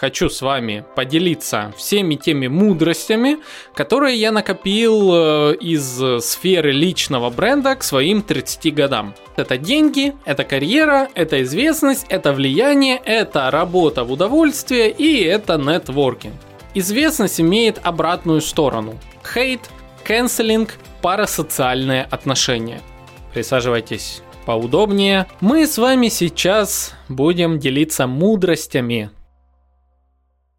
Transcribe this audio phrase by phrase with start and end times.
[0.00, 3.38] хочу с вами поделиться всеми теми мудростями,
[3.74, 9.14] которые я накопил э, из сферы личного бренда к своим 30 годам.
[9.36, 16.34] Это деньги, это карьера, это известность, это влияние, это работа в удовольствие и это нетворкинг.
[16.74, 18.94] Известность имеет обратную сторону.
[19.34, 19.68] Хейт,
[20.04, 22.80] канцелинг, парасоциальные отношения.
[23.34, 25.26] Присаживайтесь поудобнее.
[25.40, 29.10] Мы с вами сейчас будем делиться мудростями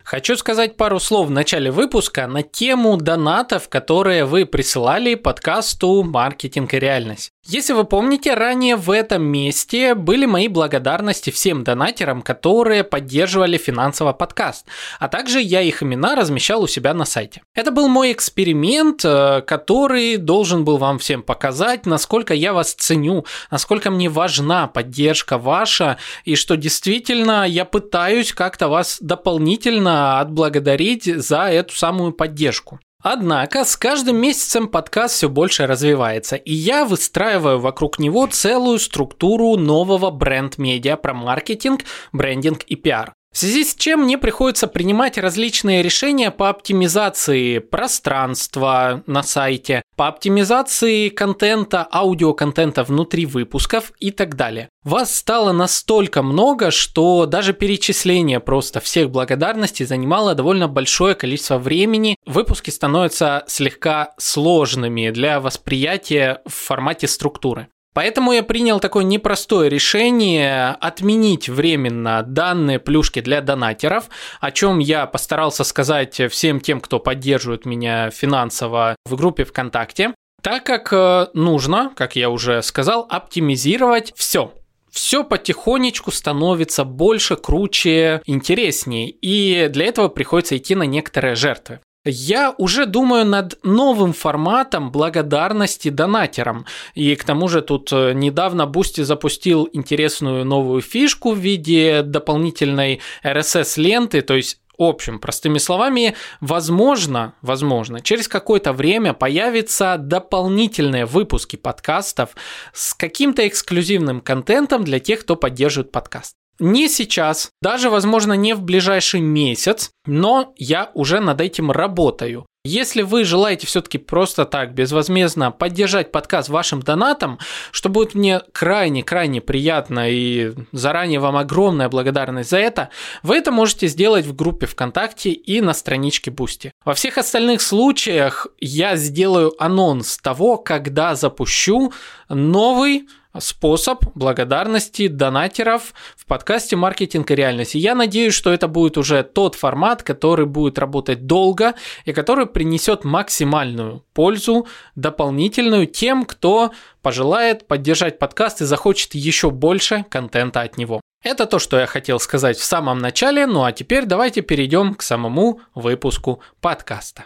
[0.09, 6.73] Хочу сказать пару слов в начале выпуска на тему донатов, которые вы присылали подкасту «Маркетинг
[6.73, 7.29] и реальность».
[7.45, 14.13] Если вы помните, ранее в этом месте были мои благодарности всем донатерам, которые поддерживали финансово
[14.13, 14.65] подкаст,
[14.99, 17.41] а также я их имена размещал у себя на сайте.
[17.55, 23.25] Это был мой эксперимент, э, который должен был вам всем показать, насколько я вас ценю,
[23.49, 31.49] насколько мне важна поддержка ваша, и что действительно я пытаюсь как-то вас дополнительно отблагодарить за
[31.49, 32.79] эту самую поддержку.
[33.01, 39.55] Однако с каждым месяцем подкаст все больше развивается, и я выстраиваю вокруг него целую структуру
[39.55, 43.13] нового бренд-медиа про маркетинг, брендинг и пиар.
[43.31, 50.07] В связи с чем мне приходится принимать различные решения по оптимизации пространства на сайте, по
[50.07, 54.69] оптимизации контента, аудиоконтента внутри выпусков и так далее.
[54.83, 62.15] Вас стало настолько много, что даже перечисление просто всех благодарностей занимало довольно большое количество времени.
[62.25, 67.67] Выпуски становятся слегка сложными для восприятия в формате структуры.
[67.93, 74.09] Поэтому я принял такое непростое решение отменить временно данные плюшки для донатеров,
[74.39, 80.63] о чем я постарался сказать всем тем, кто поддерживает меня финансово в группе ВКонтакте, так
[80.63, 84.53] как э, нужно, как я уже сказал, оптимизировать все,
[84.91, 89.09] все потихонечку становится больше, круче, интереснее.
[89.09, 91.79] И для этого приходится идти на некоторые жертвы.
[92.05, 96.65] Я уже думаю над новым форматом благодарности донатерам.
[96.95, 103.01] И к тому же тут э, недавно Boosty запустил интересную новую фишку в виде дополнительной
[103.23, 112.29] RSS-ленты, то есть общем, простыми словами, возможно, возможно, через какое-то время появятся дополнительные выпуски подкастов
[112.73, 116.38] с каким-то эксклюзивным контентом для тех, кто поддерживает подкаст.
[116.59, 122.45] Не сейчас, даже, возможно, не в ближайший месяц, но я уже над этим работаю.
[122.65, 127.39] Если вы желаете все-таки просто так, безвозмездно поддержать подкаст вашим донатом,
[127.71, 132.89] что будет мне крайне-крайне приятно и заранее вам огромная благодарность за это,
[133.23, 136.73] вы это можете сделать в группе ВКонтакте и на страничке Бусти.
[136.83, 141.93] Во всех остальных случаях я сделаю анонс того, когда запущу
[142.27, 143.07] новый
[143.37, 147.75] способ благодарности донатеров в подкасте «Маркетинг и реальность».
[147.75, 151.75] И я надеюсь, что это будет уже тот формат, который будет работать долго
[152.05, 160.05] и который принесет максимальную пользу дополнительную тем, кто пожелает поддержать подкаст и захочет еще больше
[160.09, 161.01] контента от него.
[161.23, 165.01] Это то, что я хотел сказать в самом начале, ну а теперь давайте перейдем к
[165.01, 167.25] самому выпуску подкаста.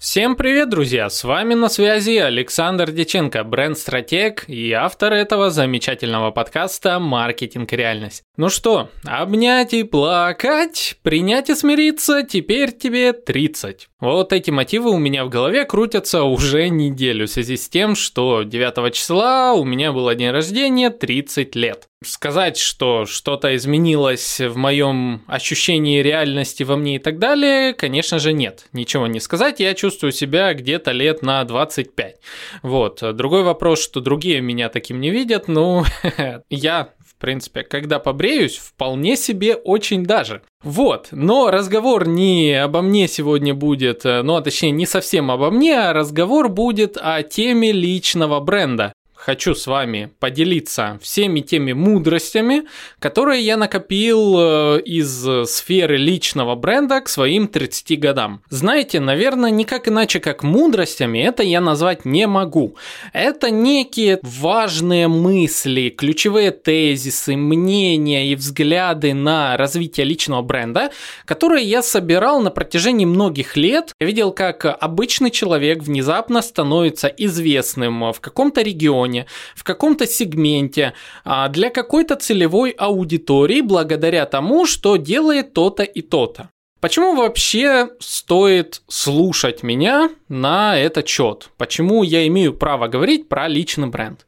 [0.00, 1.10] Всем привет, друзья!
[1.10, 7.70] С вами на связи Александр Деченко, бренд-стратег и автор этого замечательного подкаста «Маркетинг.
[7.74, 8.22] Реальность».
[8.38, 13.89] Ну что, обнять и плакать, принять и смириться, теперь тебе 30.
[14.00, 18.44] Вот эти мотивы у меня в голове крутятся уже неделю в связи с тем, что
[18.44, 21.86] 9 числа у меня было день рождения 30 лет.
[22.02, 28.32] Сказать, что что-то изменилось в моем ощущении реальности во мне и так далее, конечно же
[28.32, 28.68] нет.
[28.72, 32.16] Ничего не сказать, я чувствую себя где-то лет на 25.
[32.62, 33.02] Вот.
[33.14, 35.84] Другой вопрос, что другие меня таким не видят, ну,
[36.48, 40.42] я принципе, когда побреюсь, вполне себе очень даже.
[40.62, 45.50] Вот, но разговор не обо мне сегодня будет, э, ну, а точнее, не совсем обо
[45.50, 48.92] мне, а разговор будет о теме личного бренда.
[49.20, 52.64] Хочу с вами поделиться всеми теми мудростями,
[52.98, 58.42] которые я накопил э, из сферы личного бренда к своим 30 годам.
[58.48, 62.76] Знаете, наверное, никак иначе, как мудростями, это я назвать не могу.
[63.12, 70.92] Это некие важные мысли, ключевые тезисы, мнения и взгляды на развитие личного бренда,
[71.26, 73.92] которые я собирал на протяжении многих лет.
[74.00, 80.92] Я видел, как обычный человек внезапно становится известным в каком-то регионе, регионе, в каком-то сегменте,
[81.24, 86.50] а, для какой-то целевой аудитории благодаря тому, что делает то-то и то-то.
[86.80, 91.50] Почему вообще стоит слушать меня на этот счет?
[91.58, 94.24] Почему я имею право говорить про личный бренд?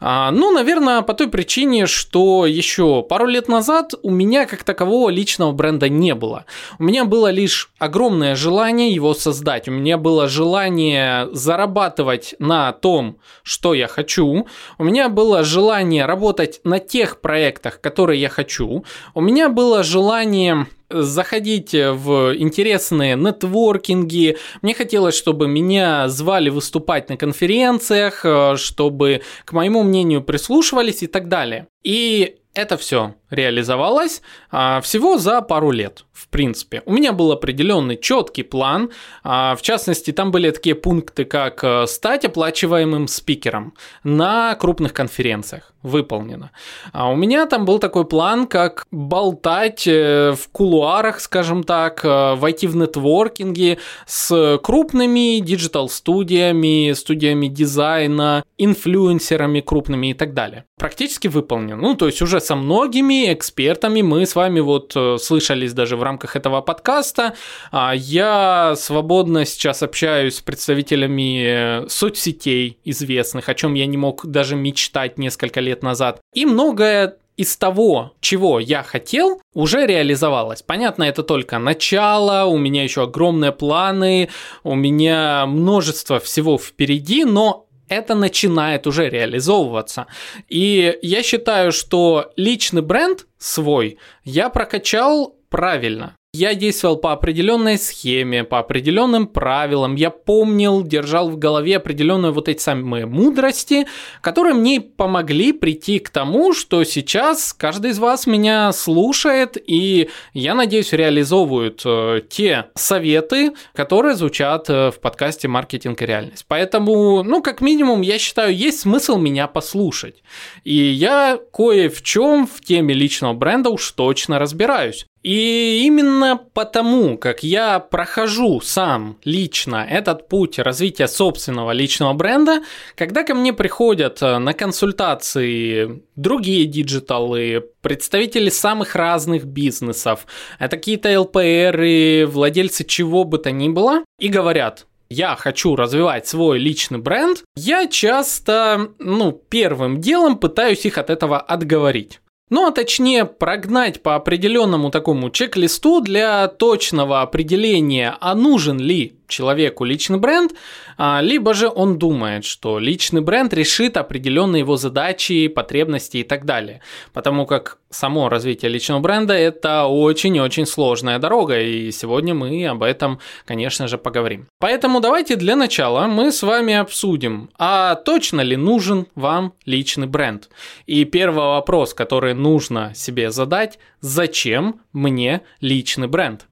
[0.00, 5.08] А, ну, наверное, по той причине, что еще пару лет назад у меня как такового
[5.08, 6.44] личного бренда не было.
[6.78, 9.66] У меня было лишь огромное желание его создать.
[9.66, 14.46] У меня было желание зарабатывать на том, что я хочу.
[14.76, 18.84] У меня было желание работать на тех проектах, которые я хочу.
[19.14, 24.36] У меня было желание заходить в интересные нетворкинги.
[24.62, 31.06] Мне хотелось, чтобы меня звали выступать на конференциях, э, чтобы к моему мнению прислушивались и
[31.06, 31.66] так далее.
[31.82, 36.82] И это все реализовалось а, всего за пару лет, в принципе.
[36.86, 38.90] У меня был определенный четкий план.
[39.22, 45.72] А, в частности, там были такие пункты, как э, стать оплачиваемым спикером на крупных конференциях.
[45.82, 46.50] Выполнено.
[46.92, 52.34] А у меня там был такой план, как болтать э, в кулуарах, скажем так, э,
[52.36, 60.64] войти в нетворкинге с крупными диджитал-студиями, студиями дизайна, инфлюенсерами крупными и так далее.
[60.78, 61.78] Практически выполнен.
[61.78, 66.02] Ну, то есть уже со многими экспертами мы с вами вот э, слышались даже в
[66.02, 67.34] рамках этого подкаста.
[67.72, 74.26] А, я свободно сейчас общаюсь с представителями э, соцсетей известных, о чем я не мог
[74.26, 76.20] даже мечтать несколько лет назад.
[76.34, 80.62] И многое из того, чего я хотел, уже реализовалось.
[80.62, 84.28] Понятно, это только начало, у меня еще огромные планы,
[84.62, 90.06] у меня множество всего впереди, но это начинает уже реализовываться.
[90.48, 96.16] И я считаю, что личный бренд свой я прокачал правильно.
[96.34, 99.94] Я действовал по определенной схеме, по определенным правилам.
[99.94, 103.86] Я помнил, держал в голове определенные вот эти самые мудрости,
[104.20, 110.54] которые мне помогли прийти к тому, что сейчас каждый из вас меня слушает, и я
[110.54, 116.46] надеюсь, реализовывают э, те советы, которые звучат э, в подкасте «Маркетинг и реальность».
[116.48, 120.24] Поэтому, ну, как минимум, я считаю, есть смысл меня послушать.
[120.64, 125.06] И я кое в чем в теме личного бренда уж точно разбираюсь.
[125.24, 132.60] И именно потому, как я прохожу сам лично этот путь развития собственного личного бренда,
[132.94, 140.26] когда ко мне приходят э, на консультации другие диджиталы, представители самых разных бизнесов,
[140.58, 146.58] это какие-то ЛПРы, владельцы чего бы то ни было, и говорят, я хочу развивать свой
[146.58, 152.20] личный бренд, я часто, ну, первым делом пытаюсь их от этого отговорить.
[152.54, 159.84] Ну, а точнее прогнать по определенному такому чек-листу для точного определения, а нужен ли человеку
[159.84, 160.52] личный бренд,
[160.96, 166.44] а, либо же он думает, что личный бренд решит определенные его задачи, потребности и так
[166.44, 166.80] далее.
[167.12, 173.20] Потому как само развитие личного бренда– это очень-очень сложная дорога, и сегодня мы об этом,
[173.44, 174.48] конечно же, поговорим.
[174.58, 180.48] Поэтому давайте для начала мы с вами обсудим, а точно ли нужен вам личный бренд?
[180.86, 186.46] И первый вопрос, который нужно себе задать– зачем мне личный бренд?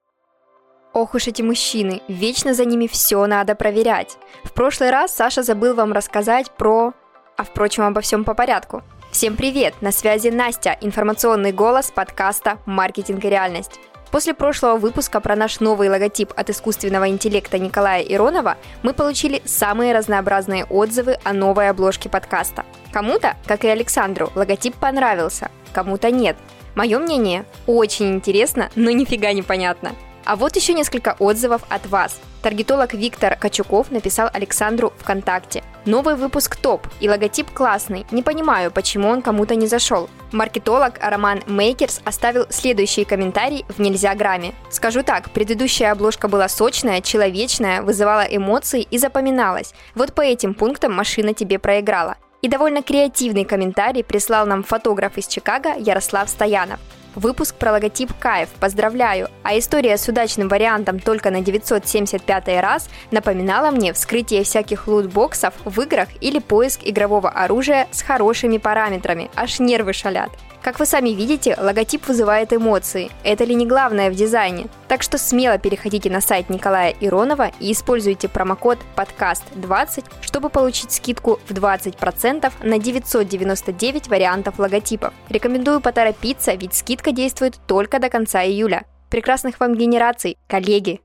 [0.95, 4.19] Ох уж эти мужчины, вечно за ними все надо проверять.
[4.45, 6.93] В прошлый раз Саша забыл вам рассказать про...
[7.39, 8.83] А впрочем, обо всем по порядку.
[9.11, 9.75] Всем привет!
[9.81, 13.81] На связи Настя, информационный голос подкаста «Маркетинг и реальность».
[14.11, 19.95] После прошлого выпуска про наш новый логотип от искусственного интеллекта Николая Иронова мы получили самые
[19.95, 22.67] разнообразные отзывы о новой обложке подкаста.
[22.93, 26.37] Кому-то, как и Александру, логотип понравился, кому-то нет.
[26.75, 29.93] Мое мнение очень интересно, но нифига не понятно.
[30.25, 32.21] А вот еще несколько отзывов от вас.
[32.43, 35.63] Таргетолог Виктор Качуков написал Александру ВКонтакте.
[35.85, 38.07] Новый выпуск топ, и логотип классный.
[38.11, 40.09] Не понимаю, почему он кому-то не зашел.
[40.33, 44.55] Маркетолог Роман Мейкерс оставил следующий комментарий в «Нельзя грамме».
[44.71, 49.75] Скажу так, предыдущая обложка была сочная, человечная, вызывала эмоции и запоминалась.
[49.95, 52.17] Вот по этим пунктам машина тебе проиграла.
[52.43, 56.81] И довольно креативный комментарий прислал нам фотограф из Чикаго Ярослав Стоянов.
[57.15, 63.71] Выпуск про логотип Кайф, поздравляю, а история с удачным вариантом только на 975 раз напоминала
[63.71, 69.93] мне вскрытие всяких лутбоксов в играх или поиск игрового оружия с хорошими параметрами, аж нервы
[69.93, 70.31] шалят.
[70.63, 73.11] Как вы сами видите, логотип вызывает эмоции.
[73.25, 74.67] Это ли не главное в дизайне?
[74.87, 81.41] Так что смело переходите на сайт Николая Иронова и используйте промокод подкаст20, чтобы получить скидку
[81.49, 85.13] в 20% на 999 вариантов логотипов.
[85.29, 88.85] Рекомендую поторопиться, ведь скидка действует только до конца июля.
[89.11, 91.01] Прекрасных вам генераций, коллеги!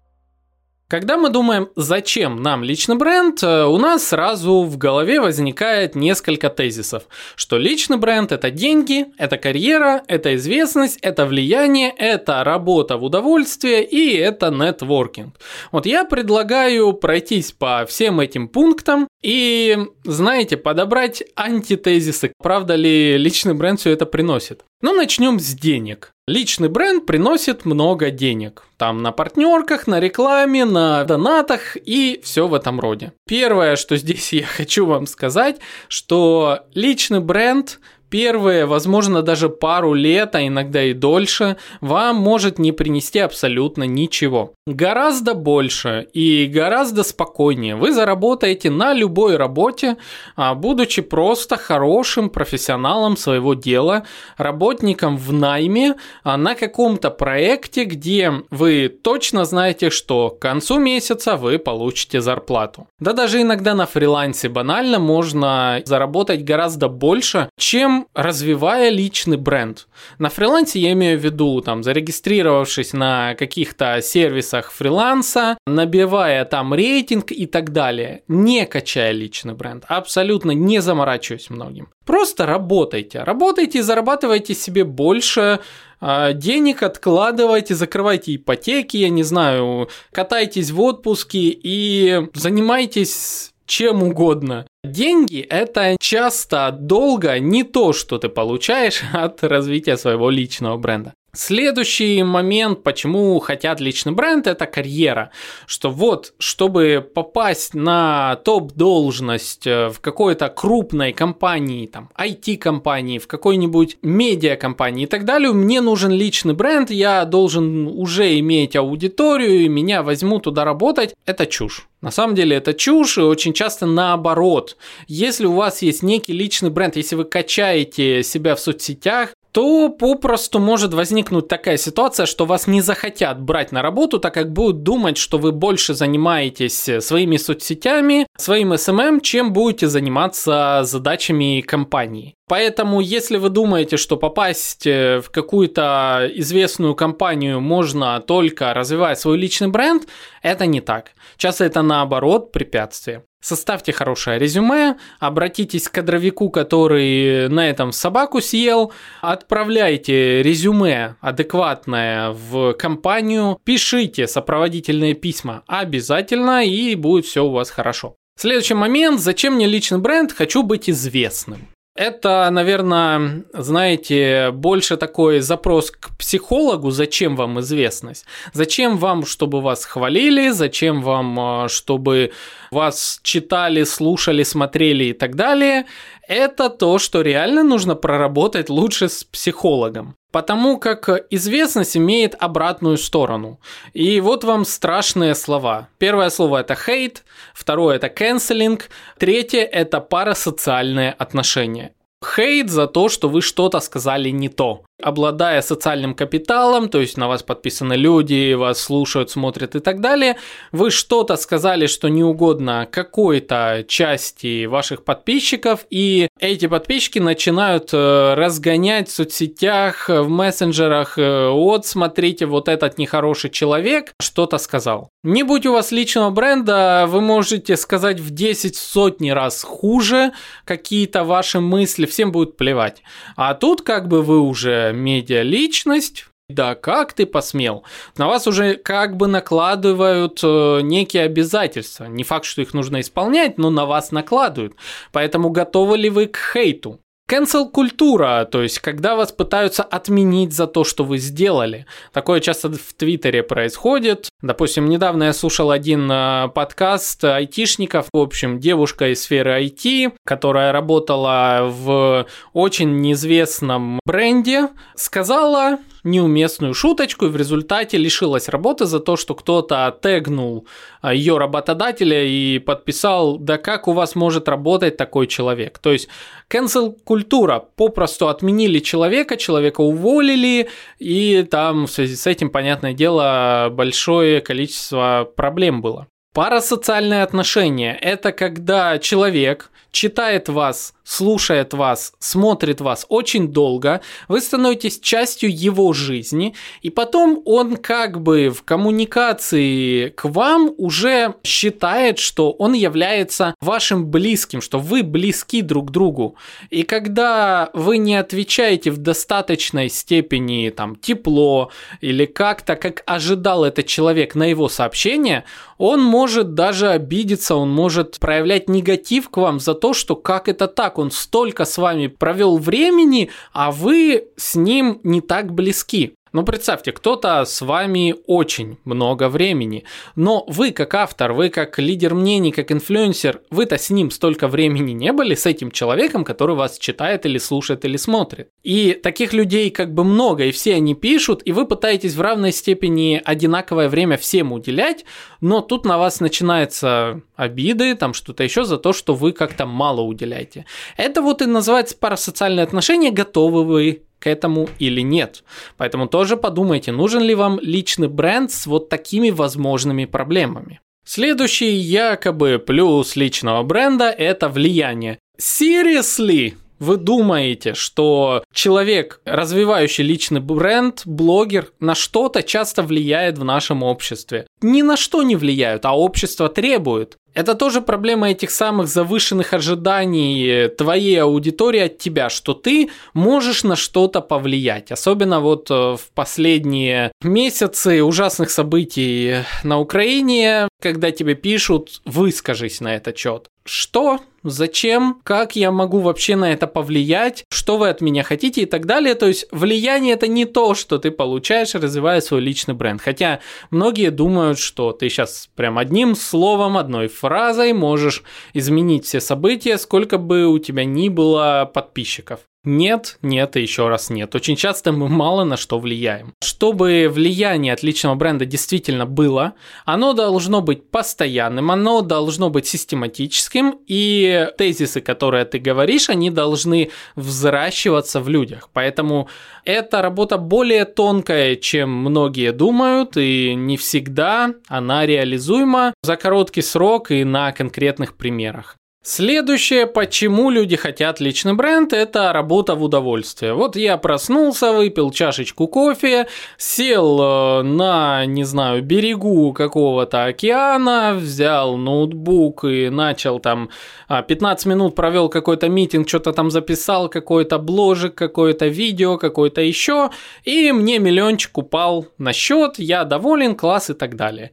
[0.89, 6.49] Когда мы думаем, зачем нам личный бренд, э, у нас сразу в голове возникает несколько
[6.49, 7.03] тезисов,
[7.35, 13.83] что личный бренд– это деньги, это карьера, это известность, это влияние, это работа в удовольствие
[13.83, 15.35] и это нетворкинг.
[15.73, 23.55] Вот я предлагаю пройтись по всем этим пунктам и, знаете, подобрать антитезисы, правда ли личный
[23.55, 24.63] бренд все это приносит.
[24.79, 26.11] Ну, начнем с денег.
[26.27, 28.63] Личный бренд приносит много денег.
[28.77, 33.13] Там на партнерках, на рекламе, на донатах и все в этом роде.
[33.27, 35.57] Первое, что здесь я хочу вам сказать,
[35.87, 42.71] что личный бренд первые, возможно, даже пару лет, а иногда и дольше, вам может не
[42.71, 44.53] принести абсолютно ничего.
[44.65, 49.97] Гораздо больше и гораздо спокойнее вы заработаете на любой работе,
[50.35, 54.03] а, будучи просто хорошим профессионалом своего дела,
[54.37, 61.37] работником в найме а, на каком-то проекте, где вы точно знаете, что к концу месяца
[61.37, 62.87] вы получите зарплату.
[62.99, 69.87] Да даже иногда на фрилансе банально можно заработать гораздо больше, чем развивая личный бренд.
[70.19, 77.31] На фрилансе я имею в виду, там, зарегистрировавшись на каких-то сервисах фриланса, набивая там рейтинг
[77.31, 81.89] и так далее, не качая личный бренд, абсолютно не заморачиваясь многим.
[82.05, 85.59] Просто работайте, работайте и зарабатывайте себе больше,
[85.99, 94.65] а, денег откладывайте, закрывайте ипотеки, я не знаю, катайтесь в отпуске и занимайтесь чем угодно.
[94.83, 101.13] Деньги– это часто долго не то, что ты получаешь от развития своего личного бренда.
[101.37, 105.29] Следующий момент, почему хотят личный бренд, это карьера.
[105.67, 113.99] Что вот, чтобы попасть на топ-должность э, в какой-то крупной компании, там, IT-компании, в какой-нибудь
[114.01, 120.01] медиа-компании и так далее, мне нужен личный бренд, я должен уже иметь аудиторию, и меня
[120.01, 121.13] возьмут туда работать.
[121.27, 121.87] Это чушь.
[122.01, 124.77] На самом деле это чушь, и очень часто наоборот.
[125.07, 130.59] Если у вас есть некий личный бренд, если вы качаете себя в соцсетях, то попросту
[130.59, 135.17] может возникнуть такая ситуация, что вас не захотят брать на работу, так как будут думать,
[135.17, 142.35] что вы больше занимаетесь своими соцсетями, своим SMM, эм эм, чем будете заниматься задачами компании.
[142.47, 149.37] Поэтому, если вы думаете, что попасть э, в какую-то известную компанию можно только развивая свой
[149.37, 150.07] личный бренд,
[150.41, 151.11] это не так.
[151.35, 153.23] Часто это наоборот препятствие.
[153.47, 162.73] Составьте хорошее резюме, обратитесь к кадровику, который на этом собаку съел, отправляйте резюме адекватное в
[162.73, 168.17] компанию, пишите сопроводительные письма обязательно, и будет все у вас хорошо.
[168.37, 169.21] Следующий момент.
[169.21, 170.33] Зачем мне личный бренд?
[170.33, 171.69] Хочу быть известным.
[171.97, 178.25] Это, наверное, знаете, больше такой запрос к психологу, зачем вам известность?
[178.53, 180.51] Зачем вам, чтобы вас хвалили?
[180.51, 182.33] Зачем вам, э, чтобы
[182.69, 185.85] вас читали, слушали, смотрели и так далее?
[186.27, 190.15] Это то, что реально нужно проработать лучше с психологом.
[190.31, 193.59] Потому как известность имеет обратную сторону.
[193.93, 195.87] И вот вам страшные слова.
[195.97, 198.81] Первое слово это хейт, второе это canceling,
[199.17, 201.93] третье это парасоциальные отношения.
[202.23, 207.27] Хейт за то, что вы что-то сказали не то обладая социальным капиталом, то есть на
[207.27, 210.37] вас подписаны люди, вас слушают, смотрят и так далее,
[210.71, 218.33] вы что-то сказали, что не угодно какой-то части ваших подписчиков, и эти подписчики начинают э,
[218.33, 225.09] разгонять в соцсетях, в мессенджерах, э, вот смотрите, вот этот нехороший человек что-то сказал.
[225.23, 230.31] Не будь у вас личного бренда, вы можете сказать в 10 сотни раз хуже
[230.65, 233.03] какие-то ваши мысли, всем будет плевать.
[233.35, 237.83] А тут как бы вы уже медиа-личность, да, как ты посмел?
[238.17, 242.05] На вас уже как бы накладывают э, некие обязательства.
[242.05, 244.75] Не факт, что их нужно исполнять, но на вас накладывают.
[245.11, 247.01] Поэтому готовы ли вы к хейту?
[247.29, 251.85] Cancel культура, то есть когда вас пытаются отменить за то, что вы сделали.
[252.13, 254.29] Такое часто в Твиттере происходит.
[254.41, 260.71] Допустим, недавно я слушал один э, подкаст айтишников, в общем, девушка из сферы IT, которая
[260.71, 269.15] работала в очень неизвестном бренде, сказала неуместную шуточку и в результате лишилась работы за то,
[269.15, 270.67] что кто-то тегнул
[271.01, 275.79] а, ее работодателя и подписал, да как у вас может работать такой человек.
[275.79, 276.07] То есть
[276.49, 283.69] cancel культура, попросту отменили человека, человека уволили, и там в связи с этим, понятное дело,
[283.71, 286.07] большое количество проблем было.
[286.33, 294.99] Парасоциальные отношения– это когда человек читает вас, слушает вас, смотрит вас очень долго, вы становитесь
[294.99, 302.51] частью его жизни, и потом он как бы в коммуникации к вам уже считает, что
[302.51, 306.35] он является вашим близким, что вы близки друг другу.
[306.69, 313.87] И когда вы не отвечаете в достаточной степени там тепло или как-то, как ожидал этот
[313.87, 315.43] человек на его сообщение,
[315.77, 320.67] он может даже обидеться, он может проявлять негатив к вам за то, что как это
[320.67, 326.16] так, он столько с вами провел времени, а вы с ним не так близки.
[326.33, 332.13] Ну, представьте, кто-то с вами очень много времени, но вы как автор, вы как лидер
[332.13, 336.77] мнений, как инфлюенсер, вы-то с ним столько времени не были, с этим человеком, который вас
[336.77, 338.49] читает или слушает или смотрит.
[338.63, 342.51] И таких людей как бы много, и все они пишут, и вы пытаетесь в равной
[342.51, 345.05] степени одинаковое время всем уделять,
[345.41, 350.01] но тут на вас начинаются обиды, там что-то еще за то, что вы как-то мало
[350.01, 350.65] уделяете.
[350.97, 355.43] Это вот и называется парасоциальные отношения, готовы вы к этому или нет.
[355.77, 360.79] Поэтому тоже подумайте, нужен ли вам личный бренд с вот такими возможными проблемами.
[361.05, 365.19] Следующий якобы плюс личного бренда– это влияние.
[365.39, 366.55] Seriously?
[366.79, 374.45] Вы думаете, что человек, развивающий личный бренд, блогер, на что-то часто влияет в нашем обществе?
[374.61, 377.17] Ни на что не влияют, а общество требует.
[377.37, 383.75] Это тоже проблема этих самых завышенных ожиданий твоей аудитории от тебя, что ты можешь на
[383.75, 384.91] что-то повлиять.
[384.91, 392.95] Особенно вот э, в последние месяцы ужасных событий на Украине, когда тебе пишут «выскажись на
[392.95, 393.49] этот счет».
[393.67, 394.21] Что?
[394.43, 395.19] Зачем?
[395.25, 397.43] Как я могу вообще на это повлиять?
[397.51, 399.13] Что вы от меня хотите и так далее?
[399.13, 403.01] То есть влияние это не то, что ты получаешь, развивая свой личный бренд.
[403.01, 403.41] Хотя
[403.71, 410.17] многие думают, что ты сейчас прям одним словом, одной фразой можешь изменить все события, сколько
[410.17, 412.41] бы у тебя ни было подписчиков.
[412.63, 414.35] Нет, нет и еще раз нет.
[414.35, 416.33] Очень часто мы мало на что влияем.
[416.43, 419.53] Чтобы влияние от личного бренда действительно было,
[419.85, 426.91] оно должно быть постоянным, оно должно быть систематическим, и тезисы, которые ты говоришь, они должны
[427.15, 428.69] взращиваться в людях.
[428.73, 429.29] Поэтому
[429.63, 437.11] эта работа более тонкая, чем многие думают, и не всегда она реализуема за короткий срок
[437.11, 438.75] и на конкретных примерах.
[439.09, 443.53] Следующее, почему люди хотят личный бренд, это работа в удовольствие.
[443.53, 451.77] Вот я проснулся, выпил чашечку кофе, сел э, на, не знаю, берегу какого-то океана, взял
[451.77, 453.69] ноутбук и начал там
[454.09, 460.09] 15 а, минут провел какой-то митинг, что-то там записал, какой-то бложик, какое-то видео, какое-то еще,
[460.43, 464.51] и мне миллиончик упал на счет, я доволен, класс и так далее.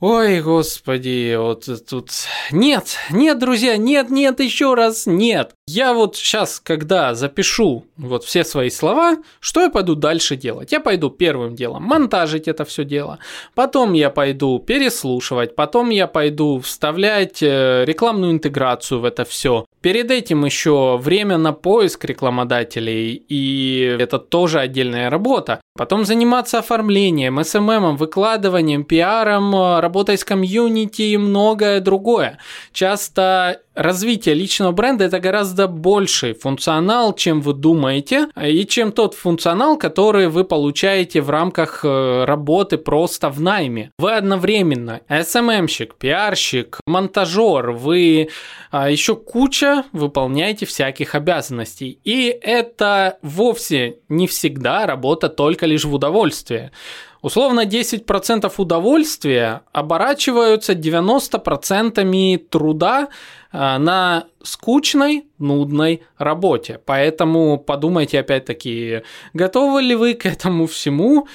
[0.00, 2.10] Ой, господи, вот тут...
[2.52, 5.54] Нет, нет, друзья, нет, нет, еще раз, нет.
[5.66, 10.70] Я вот сейчас, когда запишу вот все свои слова, что я пойду дальше делать?
[10.70, 13.18] Я пойду первым делом монтажить это все дело,
[13.56, 19.66] потом я пойду переслушивать, потом я пойду вставлять э, рекламную интеграцию в это все.
[19.80, 25.60] Перед этим еще время на поиск рекламодателей, и это тоже отдельная работа.
[25.78, 32.38] Потом заниматься оформлением, SMM, эм эм, выкладыванием, пиаром, работой с комьюнити и многое другое.
[32.72, 39.78] Часто развитие личного бренда это гораздо больший функционал, чем вы думаете, и чем тот функционал,
[39.78, 43.92] который вы получаете в рамках э, работы просто в найме.
[43.98, 48.28] Вы одновременно SMM-щик, пиарщик, монтажер, вы
[48.70, 52.00] а, еще куча выполняете всяких обязанностей.
[52.04, 56.72] И это вовсе не всегда работа только лишь в удовольствие.
[57.20, 63.08] Условно 10% удовольствия оборачиваются 90% труда
[63.50, 66.80] а, на скучной, нудной работе.
[66.84, 69.02] Поэтому подумайте опять-таки,
[69.32, 71.26] готовы ли вы к этому всему,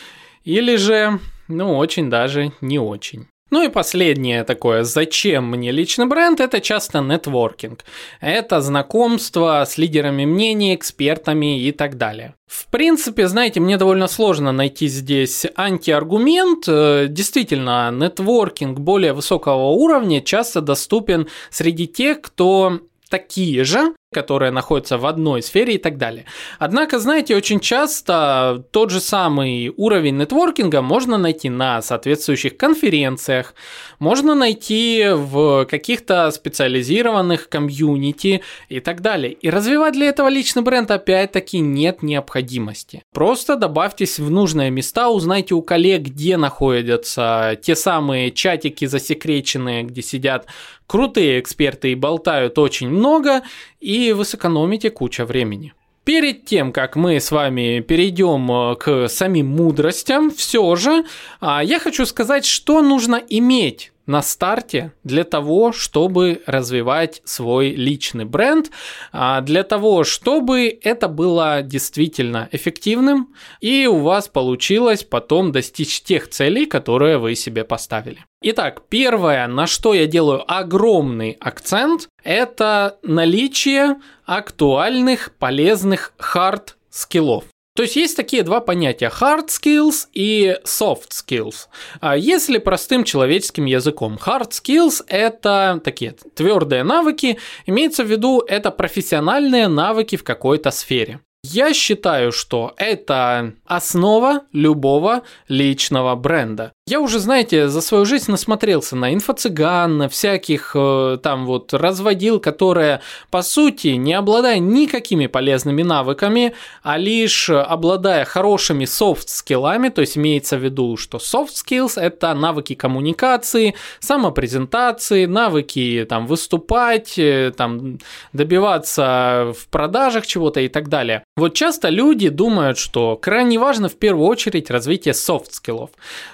[0.44, 3.28] или же, ну, очень даже не очень.
[3.54, 7.86] Ну и последнее такое, зачем мне личный бренд, это часто нетворкинг.
[8.20, 12.34] Это знакомство с лидерами мнений, экспертами и так далее.
[12.48, 16.64] В принципе, знаете, мне довольно сложно найти здесь антиаргумент.
[16.68, 24.98] Э, действительно, нетворкинг более высокого уровня часто доступен среди тех, кто такие же, которые находятся
[24.98, 26.26] в одной сфере и так далее.
[26.60, 33.56] Однако, знаете, очень часто тот же самый уровень нетворкинга можно найти на соответствующих конференциях,
[34.00, 39.34] можно найти в каких-то специализированных комьюнити и так далее.
[39.34, 43.04] И развивать для этого личный бренд опять-таки нет необходимости.
[43.14, 50.02] Просто добавьтесь в нужные места, узнайте у коллег, где находятся те самые чатики засекреченные, где
[50.02, 50.48] сидят
[50.88, 53.42] крутые эксперты и болтают очень много,
[53.84, 55.74] и вы сэкономите куча времени.
[56.06, 61.06] Перед тем, как мы с вами перейдем э, к самим мудростям, все же
[61.40, 68.26] а, я хочу сказать, что нужно иметь на старте для того, чтобы развивать свой личный
[68.26, 68.72] бренд,
[69.12, 76.30] а, для того, чтобы это было действительно эффективным и у вас получилось потом достичь тех
[76.30, 78.26] целей, которые вы себе поставили.
[78.42, 87.46] Итак, первое, на что я делаю огромный акцент, это наличие актуальных, полезных хард скиллов.
[87.76, 91.68] То есть есть такие два понятия hard skills и soft skills.
[92.02, 98.70] А если простым человеческим языком, hard skills это такие твердые навыки, имеется в виду это
[98.70, 101.20] профессиональные навыки в какой-то сфере.
[101.46, 106.72] Я считаю, что это основа любого личного бренда.
[106.86, 112.42] Я уже, знаете, за свою жизнь насмотрелся на инфо-цыган, на всяких э, там вот разводил,
[112.42, 113.00] которые,
[113.32, 120.58] по сути, не обладая никакими полезными навыками, а лишь обладая хорошими софт-скиллами, то есть имеется
[120.58, 128.00] в виду, что soft skills– это навыки коммуникации, самопрезентации, навыки там выступать, э, там
[128.34, 131.24] добиваться в продажах чего-то и так далее.
[131.38, 135.92] Вот часто люди думают, что крайне важно в первую очередь развитие софт-скиллов.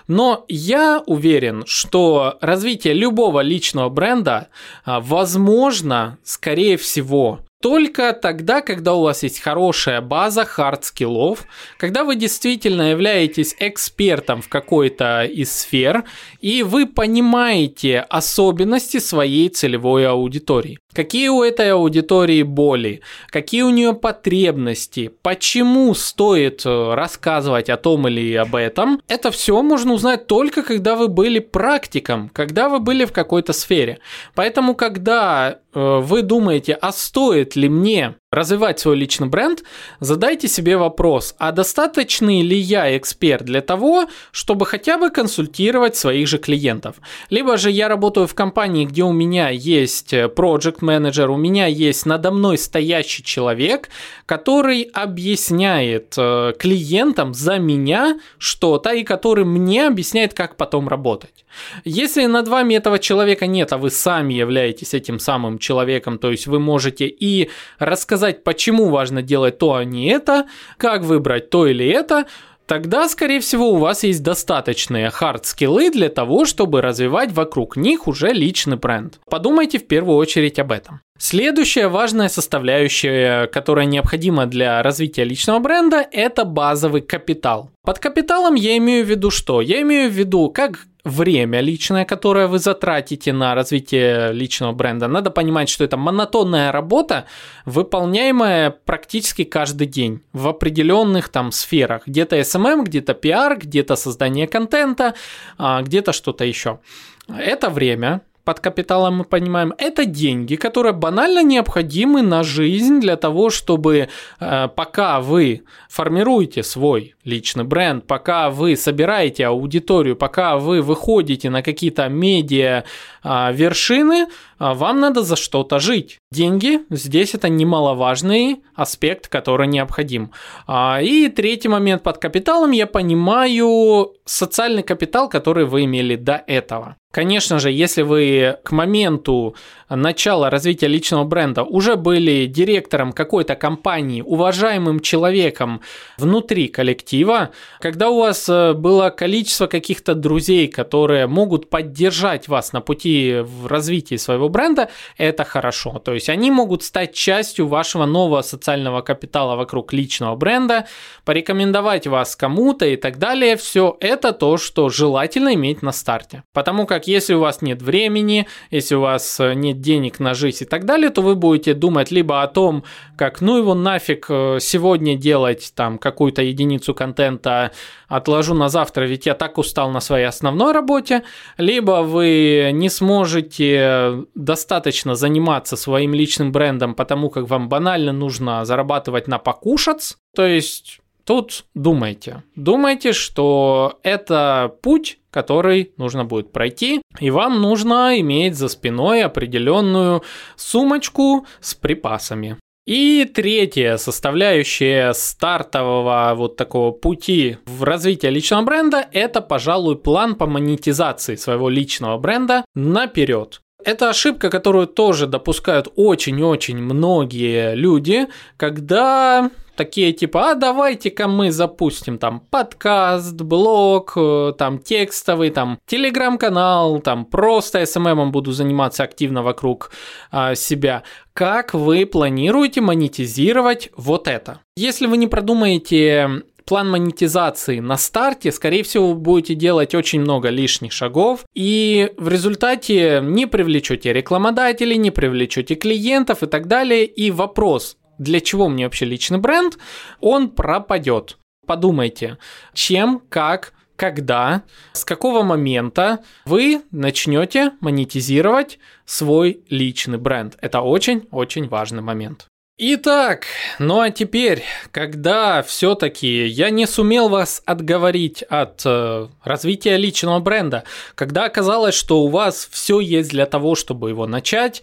[0.08, 4.50] Но я уверен, что развитие любого личного бренда
[4.86, 11.40] а, возможно, скорее всего, только тогда, когда у вас есть хорошая база хард-скиллов,
[11.78, 16.06] когда вы действительно являетесь экспертом в какой-то из сфер,
[16.40, 20.80] и вы понимаете особенности своей целевой аудитории.
[20.94, 28.08] Какие у этой аудитории боли, какие у нее потребности, почему стоит э, рассказывать о том
[28.08, 33.06] или об этом, это все можно узнать только когда вы были практиком, когда вы были
[33.06, 34.00] в какой-то сфере.
[34.34, 39.64] Поэтому, когда вы думаете, а стоит ли мне развивать свой личный бренд,
[40.00, 46.28] задайте себе вопрос, а достаточный ли я эксперт для того, чтобы хотя бы консультировать своих
[46.28, 46.98] же клиентов.
[47.30, 52.06] Либо же я работаю в компании, где у меня есть project менеджер, у меня есть
[52.06, 53.90] надо мной стоящий человек,
[54.26, 61.46] который объясняет э, клиентам за меня что-то и который мне объясняет, как потом работать.
[61.84, 66.48] Если над вами этого человека нет, а вы сами являетесь этим самым человеком, то есть
[66.48, 71.88] вы можете и рассказать, почему важно делать то, а не это, как выбрать то или
[71.88, 72.26] это,
[72.66, 78.32] тогда, скорее всего, у вас есть достаточные хард-скиллы для того, чтобы развивать вокруг них уже
[78.32, 79.20] личный бренд.
[79.30, 81.02] Подумайте в первую очередь об этом.
[81.18, 87.72] Следующая важная составляющая, которая необходима для развития личного бренда, это базовый капитал.
[87.84, 89.62] Под капиталом я имею в виду что?
[89.62, 95.08] Я имею в виду как время личное, которое вы затратите на развитие личного бренда.
[95.08, 97.26] Надо понимать, что это монотонная работа,
[97.66, 102.08] выполняемая практически каждый день в определенных там сферах.
[102.08, 105.16] Где-то SMM, где-то PR, где-то создание контента,
[105.58, 106.80] а, где-то что-то еще.
[107.28, 113.50] Это время, под капиталом мы понимаем, это деньги, которые банально необходимы на жизнь для того,
[113.50, 121.50] чтобы э, пока вы формируете свой личный бренд, пока вы собираете аудиторию, пока вы выходите
[121.50, 122.84] на какие-то медиа
[123.24, 124.28] э, вершины, э,
[124.60, 126.18] вам надо за что-то жить.
[126.32, 130.32] Деньги здесь это немаловажный аспект, который необходим.
[130.68, 136.96] А, и третий момент под капиталом я понимаю социальный капитал, который вы имели до этого.
[137.12, 139.56] Конечно же, если вы к моменту
[139.90, 145.82] начала развития личного бренда уже были директором какой-то компании, уважаемым человеком
[146.18, 147.50] внутри коллектива,
[147.80, 153.68] когда у вас э, было количество каких-то друзей, которые могут поддержать вас на пути в
[153.68, 156.00] развитии своего бренда, это хорошо.
[156.00, 160.88] То есть они могут стать частью вашего нового социального капитала вокруг личного бренда,
[161.26, 163.56] порекомендовать вас кому-то и так далее.
[163.56, 166.44] Все это то, что желательно иметь на старте.
[166.54, 170.64] Потому как если у вас нет времени, если у вас э, нет денег на жизнь
[170.64, 172.84] и так далее, то вы будете думать либо о том,
[173.18, 177.72] как ну его нафиг э, сегодня делать там какую-то единицу контента,
[178.08, 181.24] отложу на завтра, ведь я так устал на своей основной работе,
[181.58, 189.28] либо вы не сможете достаточно заниматься своим личным брендом, потому как вам банально нужно зарабатывать
[189.28, 192.42] на покушать, то есть Тут думайте.
[192.56, 200.24] Думайте, что это путь, который нужно будет пройти, и вам нужно иметь за спиной определенную
[200.56, 202.58] сумочку с припасами.
[202.88, 210.48] И третья составляющая стартового вот такого пути в развитии личного бренда– это, пожалуй, план по
[210.48, 213.62] монетизации своего личного бренда наперед.
[213.86, 218.26] Это ошибка, которую тоже допускают очень-очень многие люди,
[218.58, 227.00] когда такие типа, а давайте-ка мы запустим там подкаст, блог, э, там текстовый, там телеграм-канал,
[227.00, 229.92] там просто СММом буду заниматься активно вокруг
[230.32, 231.04] а, себя.
[231.32, 234.60] Как вы планируете монетизировать вот это?
[234.76, 240.50] Если вы не продумаете план монетизации на старте, скорее всего, вы будете делать очень много
[240.50, 247.06] лишних шагов, и в результате не привлечете рекламодателей, не привлечете клиентов и так далее.
[247.06, 249.80] И вопрос, для чего мне вообще личный бренд,
[250.20, 251.38] он пропадет.
[251.66, 252.38] Подумайте,
[252.74, 260.58] чем, как, когда, с какого момента вы начнете монетизировать свой личный бренд.
[260.62, 262.48] Это очень-очень важный момент.
[262.82, 263.44] Итак,
[263.78, 270.86] ну а теперь, когда все-таки я не сумел вас отговорить от э, развития личного бренда,
[271.14, 274.82] когда оказалось, что у вас все есть для того, чтобы его начать,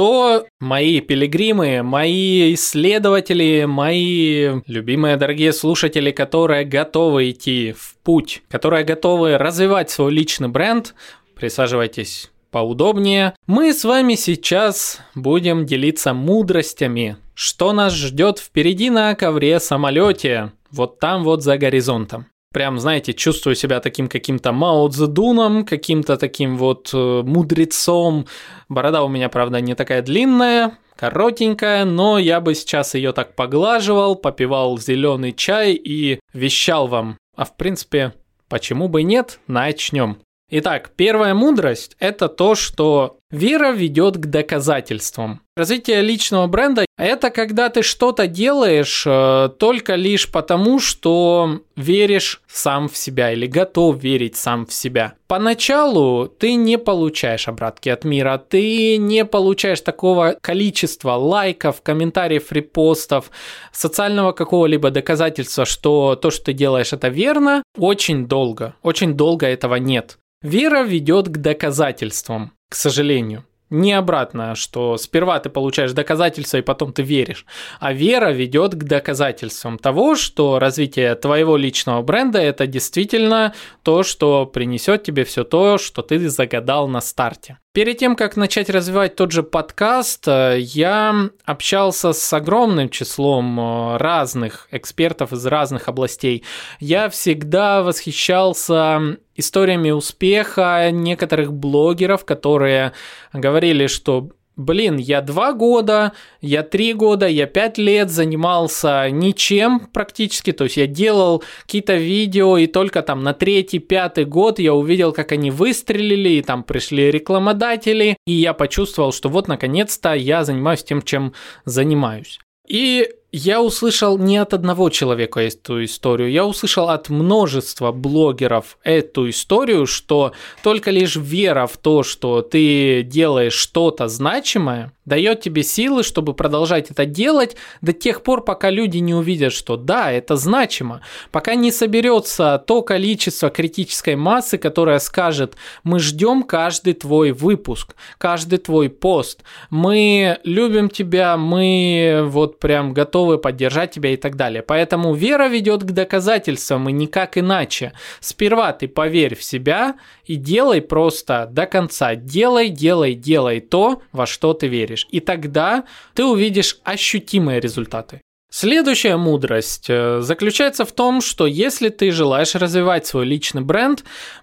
[0.00, 8.84] то мои пилигримы, мои исследователи, мои любимые дорогие слушатели, которые готовы идти в путь, которые
[8.84, 10.94] готовы развивать свой личный бренд,
[11.34, 13.34] присаживайтесь поудобнее.
[13.46, 20.98] Мы с вами сейчас будем делиться мудростями, что нас ждет впереди на ковре самолете, вот
[20.98, 22.24] там вот за горизонтом.
[22.52, 28.26] Прям, знаете, чувствую себя таким каким-то Мао Цзэдуном, каким-то таким вот э, мудрецом.
[28.68, 34.16] Борода у меня, правда, не такая длинная, коротенькая, но я бы сейчас ее так поглаживал,
[34.16, 37.18] попивал зеленый чай и вещал вам.
[37.36, 38.14] А в принципе,
[38.48, 40.18] почему бы нет, начнем.
[40.50, 45.40] Итак, первая мудрость– это то, что вера ведет к доказательствам.
[45.56, 52.88] Развитие личного бренда– это когда ты что-то делаешь э, только лишь потому, что веришь сам
[52.88, 55.14] в себя или готов верить сам в себя.
[55.26, 63.30] Поначалу ты не получаешь обратки от мира, ты не получаешь такого количества лайков, комментариев, репостов,
[63.72, 69.74] социального какого-либо доказательства, что то, что ты делаешь, это верно, очень долго, очень долго этого
[69.74, 70.16] нет.
[70.42, 73.44] Вера ведет к доказательствам, к сожалению.
[73.68, 77.46] Не обратно, что сперва ты получаешь доказательства и потом ты веришь,
[77.78, 83.54] а вера ведет к доказательствам того, что развитие твоего личного бренда это действительно
[83.84, 87.58] то, что принесет тебе все то, что ты загадал на старте.
[87.72, 93.96] Перед тем, как начать развивать тот же подкаст, э, я общался с огромным числом э,
[93.96, 96.42] разных экспертов из разных областей.
[96.80, 102.92] Я всегда восхищался историями успеха некоторых блогеров, которые
[103.32, 110.52] говорили, что блин, я два года, я три года, я пять лет занимался ничем практически,
[110.52, 115.12] то есть я делал какие-то видео, и только там на третий, пятый год я увидел,
[115.12, 120.84] как они выстрелили, и там пришли рекламодатели, и я почувствовал, что вот наконец-то я занимаюсь
[120.84, 121.32] тем, чем
[121.64, 122.38] занимаюсь.
[122.68, 129.28] И я услышал не от одного человека эту историю, я услышал от множества блогеров эту
[129.28, 136.04] историю, что только лишь вера в то, что ты делаешь что-то значимое, дает тебе силы,
[136.04, 141.00] чтобы продолжать это делать до тех пор, пока люди не увидят, что да, это значимо,
[141.32, 148.58] пока не соберется то количество критической массы, которая скажет, мы ждем каждый твой выпуск, каждый
[148.58, 154.62] твой пост, мы любим тебя, мы вот прям готовы поддержать тебя и так далее.
[154.62, 157.92] Поэтому вера ведет к доказательствам и никак иначе.
[158.20, 162.14] Сперва ты поверь в себя и делай просто до конца.
[162.14, 164.99] Делай, делай, делай то, во что ты веришь.
[165.10, 165.84] И тогда
[166.14, 168.20] ты увидишь ощутимые результаты.
[168.52, 174.02] Следующая мудрость э, заключается в том, что если ты желаешь развивать свой личный бренд,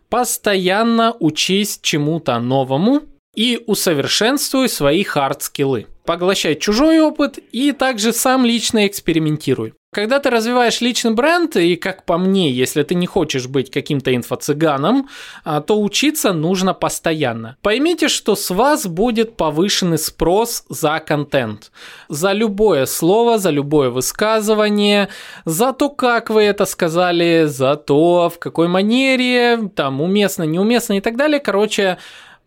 [0.09, 3.01] постоянно учись чему-то новому
[3.37, 5.85] и усовершенствуй свои хард-скиллы.
[6.05, 9.73] Поглощай чужой опыт и также сам лично экспериментируй.
[9.93, 14.13] Когда ты развиваешь личный бренд, и как по мне, если ты не хочешь быть каким-то
[14.13, 15.07] инфо-цыганом,
[15.43, 17.57] а, то учиться нужно постоянно.
[17.61, 21.71] Поймите, что с вас будет повышенный спрос за контент.
[22.09, 25.09] За любое слово, за любое высказывание,
[25.45, 31.01] за то, как вы это сказали, за то, в какой манере, там, уместно, неуместно и
[31.01, 31.39] так далее.
[31.39, 31.97] Короче,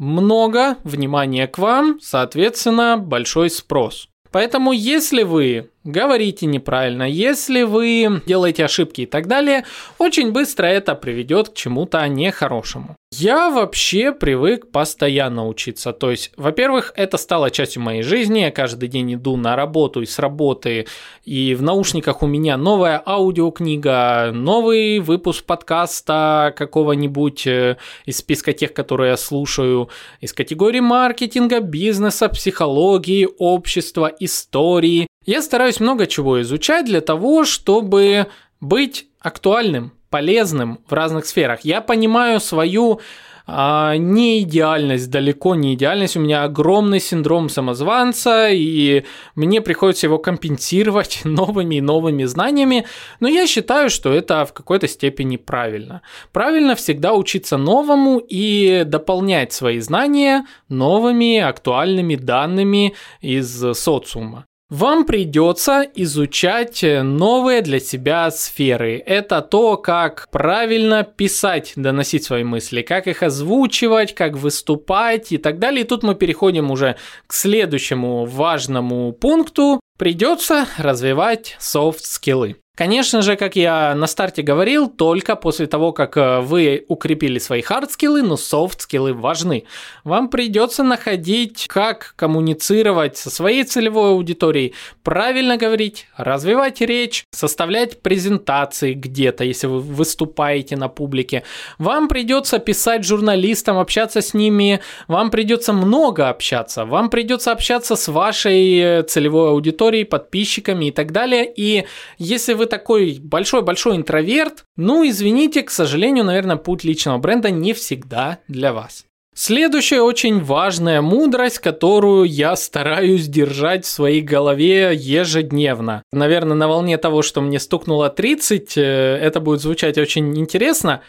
[0.00, 4.08] много внимания к вам, соответственно, большой спрос.
[4.32, 9.64] Поэтому, если вы говорите неправильно, если вы делаете ошибки и так далее,
[9.98, 12.96] очень быстро это приведет к чему-то нехорошему.
[13.12, 15.92] Я вообще привык постоянно учиться.
[15.92, 18.40] То есть, во-первых, это стало частью моей жизни.
[18.40, 20.86] Я каждый день иду на работу и с работы,
[21.24, 28.72] и в наушниках у меня новая аудиокнига, новый выпуск подкаста какого-нибудь э, из списка тех,
[28.72, 29.88] которые я слушаю,
[30.20, 35.08] из категории маркетинга, бизнеса, психологии, общества, истории.
[35.26, 38.26] Я стараюсь много чего изучать для того, чтобы
[38.60, 41.60] быть актуальным, полезным в разных сферах.
[41.62, 43.00] Я понимаю свою
[43.46, 46.16] а, не идеальность, далеко не идеальность.
[46.16, 49.04] У меня огромный синдром самозванца, и
[49.34, 52.86] мне приходится его компенсировать новыми и новыми знаниями.
[53.20, 56.02] Но я считаю, что это в какой-то степени правильно.
[56.32, 64.46] Правильно всегда учиться новому и дополнять свои знания новыми актуальными данными из социума.
[64.70, 69.02] Вам придется изучать новые для себя сферы.
[69.04, 75.58] Это то, как правильно писать, доносить свои мысли, как их озвучивать, как выступать и так
[75.58, 75.82] далее.
[75.82, 76.94] И тут мы переходим уже
[77.26, 79.80] к следующему важному пункту.
[79.98, 82.59] Придется развивать софт-скиллы.
[82.80, 87.60] Конечно же, как я на старте говорил, только после того, как э, вы укрепили свои
[87.60, 89.64] хард-скиллы, но софт-скиллы важны.
[90.02, 98.94] Вам придется находить, как коммуницировать со своей целевой аудиторией, правильно говорить, развивать речь, составлять презентации
[98.94, 101.42] где-то, если вы выступаете на публике.
[101.76, 108.08] Вам придется писать журналистам, общаться с ними, вам придется много общаться, вам придется общаться с
[108.08, 111.46] вашей э, целевой аудиторией, подписчиками и так далее.
[111.54, 111.84] И
[112.16, 118.38] если вы такой большой-большой интроверт, ну, извините, к сожалению, наверное, путь личного бренда не всегда
[118.48, 119.04] для вас.
[119.34, 126.02] Следующая очень важная мудрость, которую я стараюсь держать в своей голове ежедневно.
[126.12, 131.02] Наверное, на волне того, что мне стукнуло 30, э, это будет звучать очень интересно.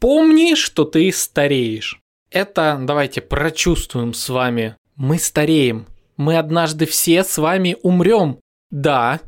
[0.00, 2.00] Помни, что ты стареешь.
[2.30, 4.76] Это давайте прочувствуем с вами.
[4.96, 5.86] Мы стареем.
[6.16, 8.40] Мы однажды все с вами умрем.
[8.70, 9.20] Да,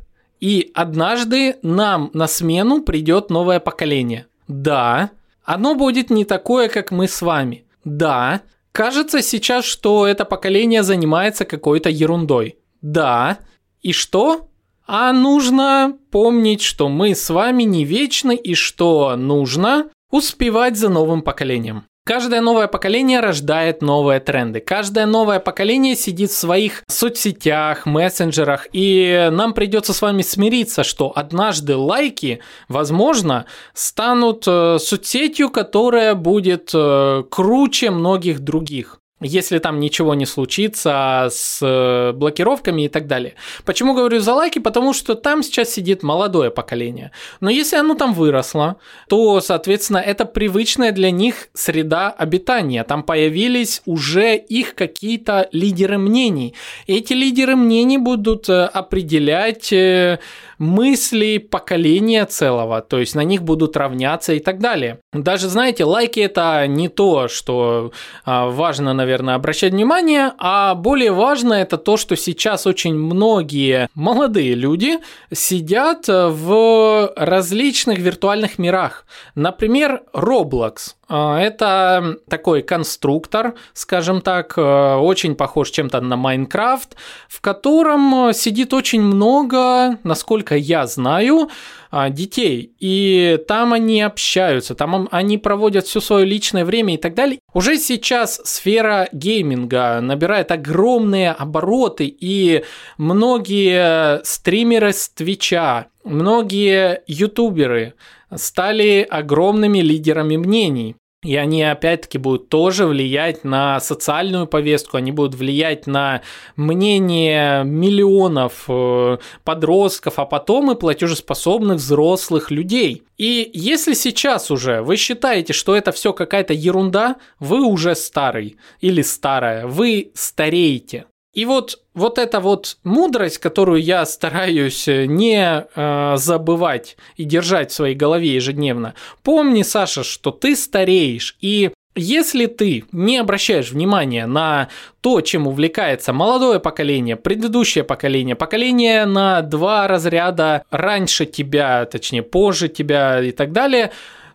[0.43, 4.27] и однажды нам на смену придет новое поколение.
[4.49, 5.11] Да,
[5.45, 7.63] оно будет не такое, как мы с вами.
[7.85, 8.41] Да,
[8.73, 12.57] кажется сейчас, что это поколение занимается какой-то ерундой.
[12.81, 13.37] Да,
[13.81, 14.49] и что?
[14.85, 21.21] А нужно помнить, что мы с вами не вечны и что нужно успевать за новым
[21.21, 21.85] поколением.
[22.05, 24.59] Каждое новое поколение рождает новые тренды.
[24.59, 31.13] Каждое новое поколение сидит в своих соцсетях, мессенджерах, и нам придется с вами смириться, что
[31.15, 40.13] однажды лайки, возможно, станут э, соцсетью, которая будет э, круче многих других если там ничего
[40.13, 43.35] не случится с э, блокировками и так далее.
[43.65, 44.59] Почему говорю за лайки?
[44.59, 47.11] Потому что там сейчас сидит молодое поколение.
[47.39, 52.83] Но если оно там выросло, то, соответственно, это привычная для них среда обитания.
[52.83, 56.53] Там появились уже их какие-то лидеры мнений.
[56.87, 60.19] Эти лидеры мнений будут э, определять э,
[60.57, 64.99] мысли поколения целого, то есть на них будут равняться и так далее.
[65.13, 67.91] Даже, знаете, лайки это не то, что
[68.25, 74.55] а, важно, наверное, обращать внимание, а более важно это то, что сейчас очень многие молодые
[74.55, 74.99] люди
[75.31, 79.05] сидят в различных виртуальных мирах.
[79.35, 80.95] Например, Roblox.
[81.09, 86.95] А, это такой конструктор, скажем так, э, очень похож чем-то на Майнкрафт,
[87.27, 91.49] в котором сидит очень много, насколько я знаю,
[91.95, 92.73] а, детей.
[92.79, 97.37] И там они общаются, там они проводят все свое личное время и так далее.
[97.53, 102.63] Уже сейчас сфера гейминга набирает огромные обороты, и
[102.97, 107.93] многие стримеры с Твича, многие ютуберы
[108.37, 110.95] стали огромными лидерами мнений.
[111.23, 116.21] И они опять-таки будут тоже влиять на социальную повестку, они будут влиять на
[116.57, 123.03] мнение миллионов э, подростков, а потом и платежеспособных взрослых людей.
[123.17, 129.01] И если сейчас уже вы считаете, что это все какая-то ерунда, вы уже старый или
[129.01, 131.05] старая, вы стареете.
[131.33, 137.71] И вот, вот эта вот мудрость, которую я стараюсь э, не э, забывать и держать
[137.71, 138.93] в своей голове ежедневно.
[139.23, 144.69] Помни, Саша, что ты стареешь, и если ты не обращаешь внимания на
[145.01, 152.67] то, чем увлекается молодое поколение, предыдущее поколение, поколение на два разряда раньше тебя, точнее позже
[152.67, 153.91] тебя и так далее,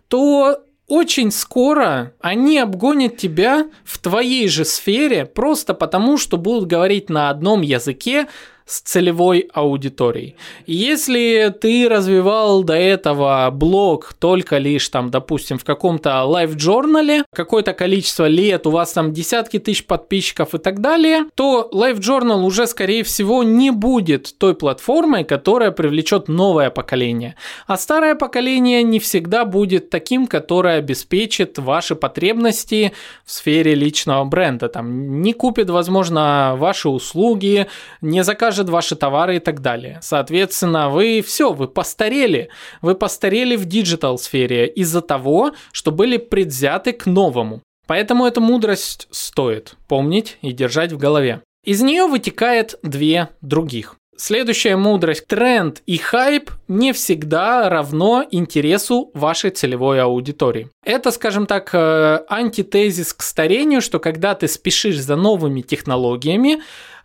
[0.08, 0.58] то
[0.88, 7.30] очень скоро они обгонят тебя в твоей же сфере просто потому, что будут говорить на
[7.30, 8.26] одном языке,
[8.68, 10.36] с целевой аудиторией.
[10.66, 18.26] Если ты развивал до этого блог только лишь там, допустим, в каком-то лайв-журнале, какое-то количество
[18.26, 23.42] лет, у вас там десятки тысяч подписчиков и так далее, то лайв-журнал уже, скорее всего,
[23.42, 27.36] не будет той платформой, которая привлечет новое поколение.
[27.66, 32.92] А старое поколение не всегда будет таким, которое обеспечит ваши потребности
[33.24, 34.68] в сфере личного бренда.
[34.68, 37.66] Там не купит, возможно, ваши услуги,
[38.02, 39.98] не закажет покажет ваши товары и так далее.
[40.02, 42.48] Соответственно, вы все, вы постарели.
[42.82, 47.60] Вы постарели в диджитал сфере из-за того, что были предвзяты к новому.
[47.86, 51.40] Поэтому эту мудрость стоит помнить и держать в голове.
[51.64, 53.96] Из нее вытекает две других.
[54.16, 55.26] Следующая мудрость.
[55.26, 60.68] Тренд и хайп не всегда равно интересу вашей целевой аудитории.
[60.84, 66.60] Это, скажем так, э, антитезис к старению, что когда ты спешишь за новыми технологиями,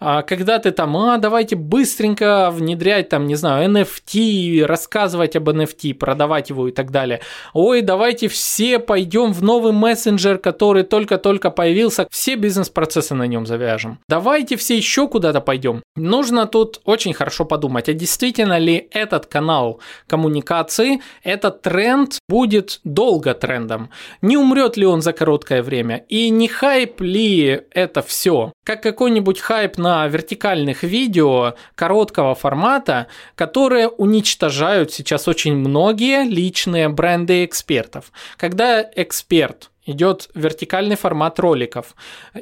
[0.06, 5.94] а когда ты там, а, давайте быстренько внедрять там, не знаю, NFT, рассказывать об NFT,
[5.94, 7.22] продавать его и так далее.
[7.54, 14.00] Ой, давайте все пойдем в новый мессенджер, который только-только появился, все бизнес-процессы на нем завяжем.
[14.10, 15.82] Давайте все еще куда-то пойдем.
[15.96, 19.53] Нужно тут очень хорошо подумать, а действительно ли этот канал
[20.08, 23.90] коммуникации, этот тренд будет долго трендом?
[24.22, 25.98] Не умрет ли он за короткое время?
[26.10, 28.54] И не хайп ли это все?
[28.66, 37.46] Как какой-нибудь хайп на вертикальных видео короткого формата, которые уничтожают сейчас очень многие личные бренды
[37.46, 38.12] экспертов.
[38.38, 41.96] Когда эксперт идет вертикальный формат роликов.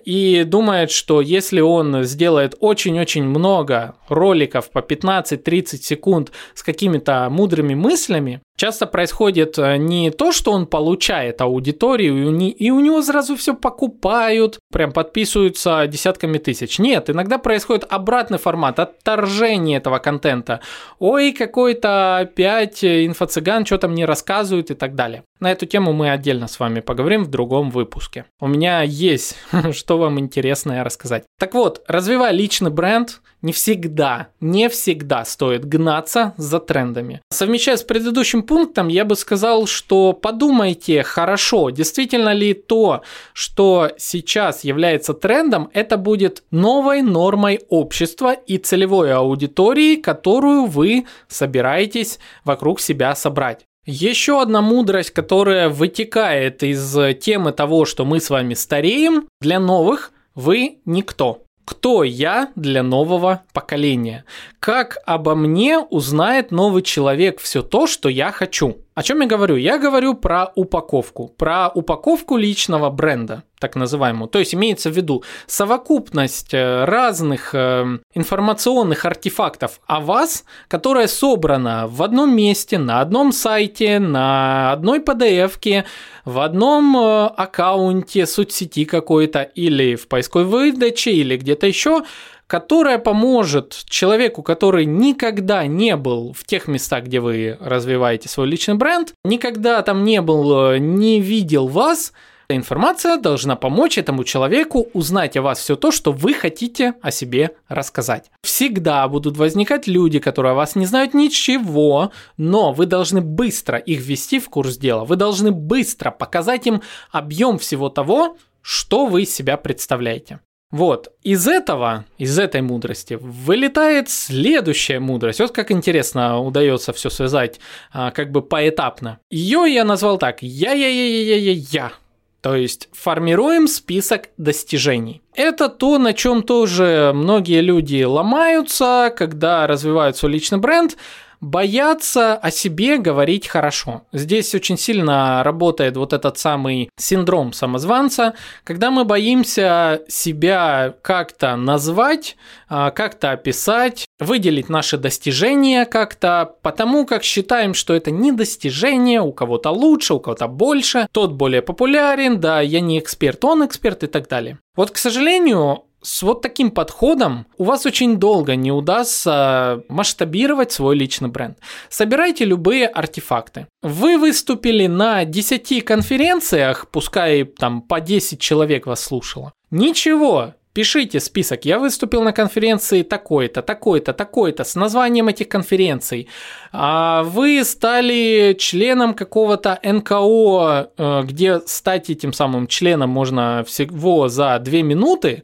[0.06, 7.74] И думает, что если он сделает очень-очень много роликов по 15-30 секунд с какими-то мудрыми
[7.74, 13.56] мыслями, часто происходит э, не то, что он получает аудиторию, и у него сразу все
[13.56, 16.80] покупают, прям подписываются десятками тысяч.
[16.80, 20.62] Нет, иногда происходит обратный формат, отторжение этого контента.
[21.00, 25.24] Ой, какой-то опять инфо-цыган что-то мне рассказывает и так далее.
[25.40, 28.26] На эту тему мы отдельно с вами поговорим в другом выпуске.
[28.40, 29.38] У меня есть
[29.72, 31.24] что вам интересное рассказать.
[31.40, 37.22] Так вот, развивая личный бренд, не всегда, не всегда стоит гнаться за трендами.
[37.30, 43.02] Совмещая с предыдущим пунктом, я бы сказал, что подумайте хорошо, действительно ли то,
[43.34, 52.20] что сейчас является трендом, это будет новой нормой общества и целевой аудитории, которую вы собираетесь
[52.44, 53.66] вокруг себя собрать.
[53.86, 60.12] Еще одна мудрость, которая вытекает из темы того, что мы с вами стареем, для новых
[60.36, 61.44] вы никто.
[61.66, 64.26] Кто я для нового поколения?
[64.60, 68.78] Как обо мне узнает новый человек все то, что я хочу?
[68.94, 69.56] О чем я говорю?
[69.56, 74.28] Я говорю про упаковку, про упаковку личного бренда, так называемую.
[74.28, 81.88] То есть имеется в виду совокупность э, разных э, информационных артефактов о вас, которая собрана
[81.88, 85.86] в одном месте, на одном сайте, на одной PDF,
[86.26, 92.04] в одном э, аккаунте соцсети какой-то или в поисковой выдаче или где-то еще,
[92.52, 98.74] которая поможет человеку, который никогда не был в тех местах, где вы развиваете свой личный
[98.74, 102.12] бренд, никогда там не был, э, не видел вас,
[102.50, 107.10] эта информация должна помочь этому человеку узнать о вас все то, что вы хотите о
[107.10, 108.30] себе рассказать.
[108.44, 114.02] Всегда будут возникать люди, которые о вас не знают ничего, но вы должны быстро их
[114.02, 115.06] ввести в курс дела.
[115.06, 116.82] Вы должны быстро показать им
[117.12, 120.42] объем всего того, что вы себя представляете.
[120.72, 125.42] Вот, из этого, из этой мудрости вылетает следующая мудрость.
[125.42, 127.60] Вот как интересно удается все связать
[127.92, 129.20] а, как бы поэтапно.
[129.30, 130.38] Ее я назвал так.
[130.42, 131.92] Я-я-я-я-я-я.
[132.40, 135.22] То есть формируем список достижений.
[135.36, 140.98] Это то, на чем тоже многие люди ломаются, когда развивают свой личный бренд.
[141.42, 144.04] Боятся о себе говорить хорошо.
[144.14, 152.38] Здесь очень сильно работает вот этот самый синдром самозванца, когда мы боимся себя как-то назвать,
[152.70, 159.34] а, как-то описать, выделить наши достижения как-то, потому как считаем, что это не достижение, у
[159.34, 164.08] кого-то лучше, у кого-то больше, тот более популярен, да, я не эксперт, он эксперт и
[164.08, 164.60] так далее.
[164.76, 170.96] Вот, к сожалению, с вот таким подходом у вас очень долго не удастся масштабировать свой
[170.96, 171.58] личный бренд.
[171.90, 173.68] Собирайте любые артефакты.
[173.82, 179.54] Вы выступили на 10 конференциях, пускай там по 10 человек вас слушало.
[179.70, 181.66] Ничего, Пишите список.
[181.66, 186.30] Я выступил на конференции такой-то, такой-то, такой-то, с названием этих конференций.
[186.72, 194.58] А вы стали членом какого-то НКО, э, где стать этим самым членом можно всего за
[194.60, 195.44] две минуты.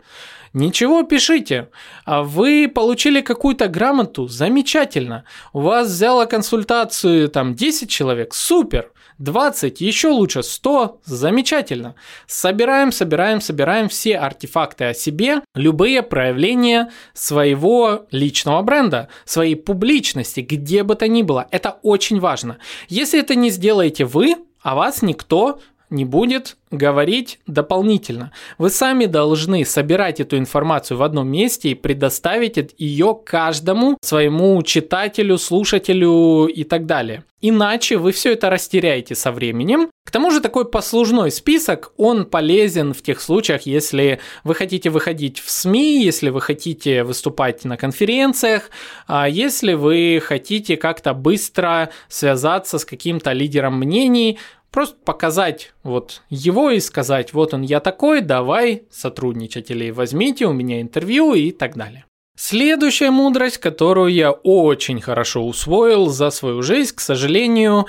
[0.53, 1.69] Ничего, пишите.
[2.05, 5.23] А вы получили какую-то грамоту, замечательно.
[5.53, 8.91] У вас взяла консультацию там 10 человек, супер.
[9.19, 11.95] 20, еще лучше 100, замечательно.
[12.27, 20.83] Собираем, собираем, собираем все артефакты о себе, любые проявления своего личного бренда, своей публичности, где
[20.83, 21.47] бы то ни было.
[21.51, 22.57] Это очень важно.
[22.89, 25.59] Если это не сделаете вы, а вас никто
[25.89, 28.31] не будет говорить дополнительно.
[28.57, 35.37] Вы сами должны собирать эту информацию в одном месте и предоставить ее каждому своему читателю,
[35.37, 37.23] слушателю и так далее.
[37.39, 39.89] Иначе вы все это растеряете со временем.
[40.03, 45.39] К тому же такой послужной список, он полезен в тех случаях, если вы хотите выходить
[45.39, 48.71] в СМИ, если вы хотите выступать на конференциях,
[49.05, 54.39] а если вы хотите как-то быстро связаться с каким-то лидером мнений,
[54.71, 60.53] Просто показать вот его и сказать, вот он я такой, давай сотрудничать или возьмите у
[60.53, 62.05] меня интервью и так далее.
[62.35, 67.87] Следующая мудрость, которую я очень хорошо усвоил за свою жизнь, к сожалению,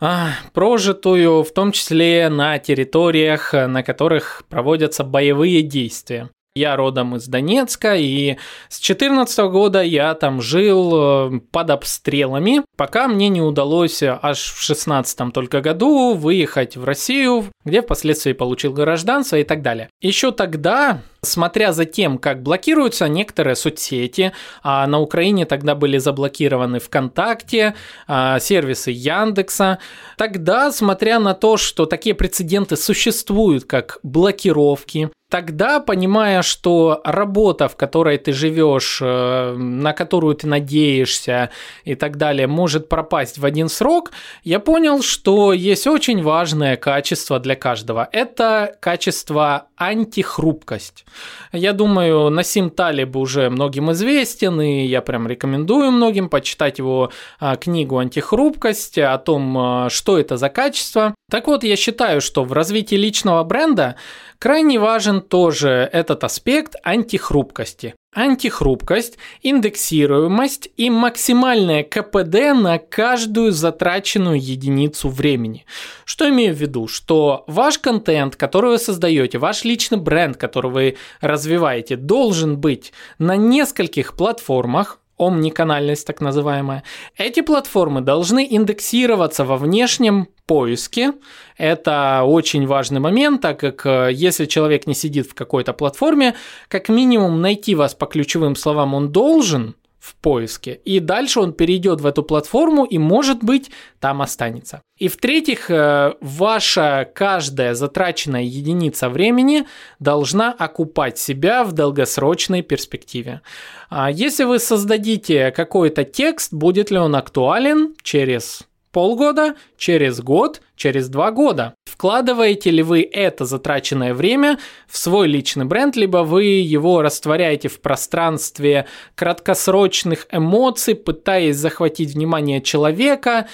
[0.00, 6.28] а, прожитую в том числе на территориях, на которых проводятся боевые действия.
[6.56, 8.36] Я родом из Донецка, и
[8.68, 14.62] с 14 года я там жил э, под обстрелами, пока мне не удалось аж в
[14.62, 19.88] 16 только году выехать в Россию, где впоследствии получил гражданство и так далее.
[20.00, 24.32] Еще тогда смотря за тем, как блокируются некоторые соцсети,
[24.62, 27.74] а на Украине тогда были заблокированы ВКонтакте,
[28.06, 29.78] а, сервисы Яндекса,
[30.16, 37.74] тогда, смотря на то, что такие прецеденты существуют, как блокировки, тогда, понимая, что работа, в
[37.74, 41.50] которой ты живешь, э, на которую ты надеешься
[41.82, 44.12] и так далее, может пропасть в один срок,
[44.44, 48.08] я понял, что есть очень важное качество для каждого.
[48.12, 51.04] Это качество антихрупкость.
[51.52, 57.10] Я думаю, Насим Талиб уже многим известен, и я прям рекомендую многим почитать его
[57.40, 61.12] а, книгу «Антихрупкость», о том, а, что это за качество.
[61.28, 63.96] Так вот, я считаю, что в развитии личного бренда
[64.38, 67.94] крайне важен тоже этот аспект антихрупкости.
[68.14, 75.66] Антихрупкость, индексируемость и максимальное КПД на каждую затраченную единицу времени.
[76.04, 76.86] Что имею в виду?
[76.86, 83.36] Что ваш контент, который вы создаете, ваш личный бренд, который вы развиваете, должен быть на
[83.36, 86.82] нескольких платформах, омниканальность так называемая.
[87.16, 91.12] Эти платформы должны индексироваться во внешнем поиске.
[91.56, 96.34] Это очень важный момент, так как э, если человек не сидит в какой-то платформе,
[96.68, 100.80] как минимум найти вас по ключевым словам он должен– в поиске.
[100.84, 104.82] И дальше он перейдет в эту платформу и, может быть, там останется.
[104.98, 109.66] И в-третьих, э, ваша каждая затраченная единица времени
[110.00, 113.40] должна окупать себя в долгосрочной перспективе.
[113.88, 121.08] А если вы создадите какой-то текст, будет ли он актуален через полгода, через год, через
[121.08, 121.74] два года.
[121.84, 127.80] Вкладываете ли вы это затраченное время в свой личный бренд, либо вы его растворяете в
[127.80, 128.86] пространстве
[129.16, 133.48] краткосрочных эмоций, пытаясь захватить внимание человека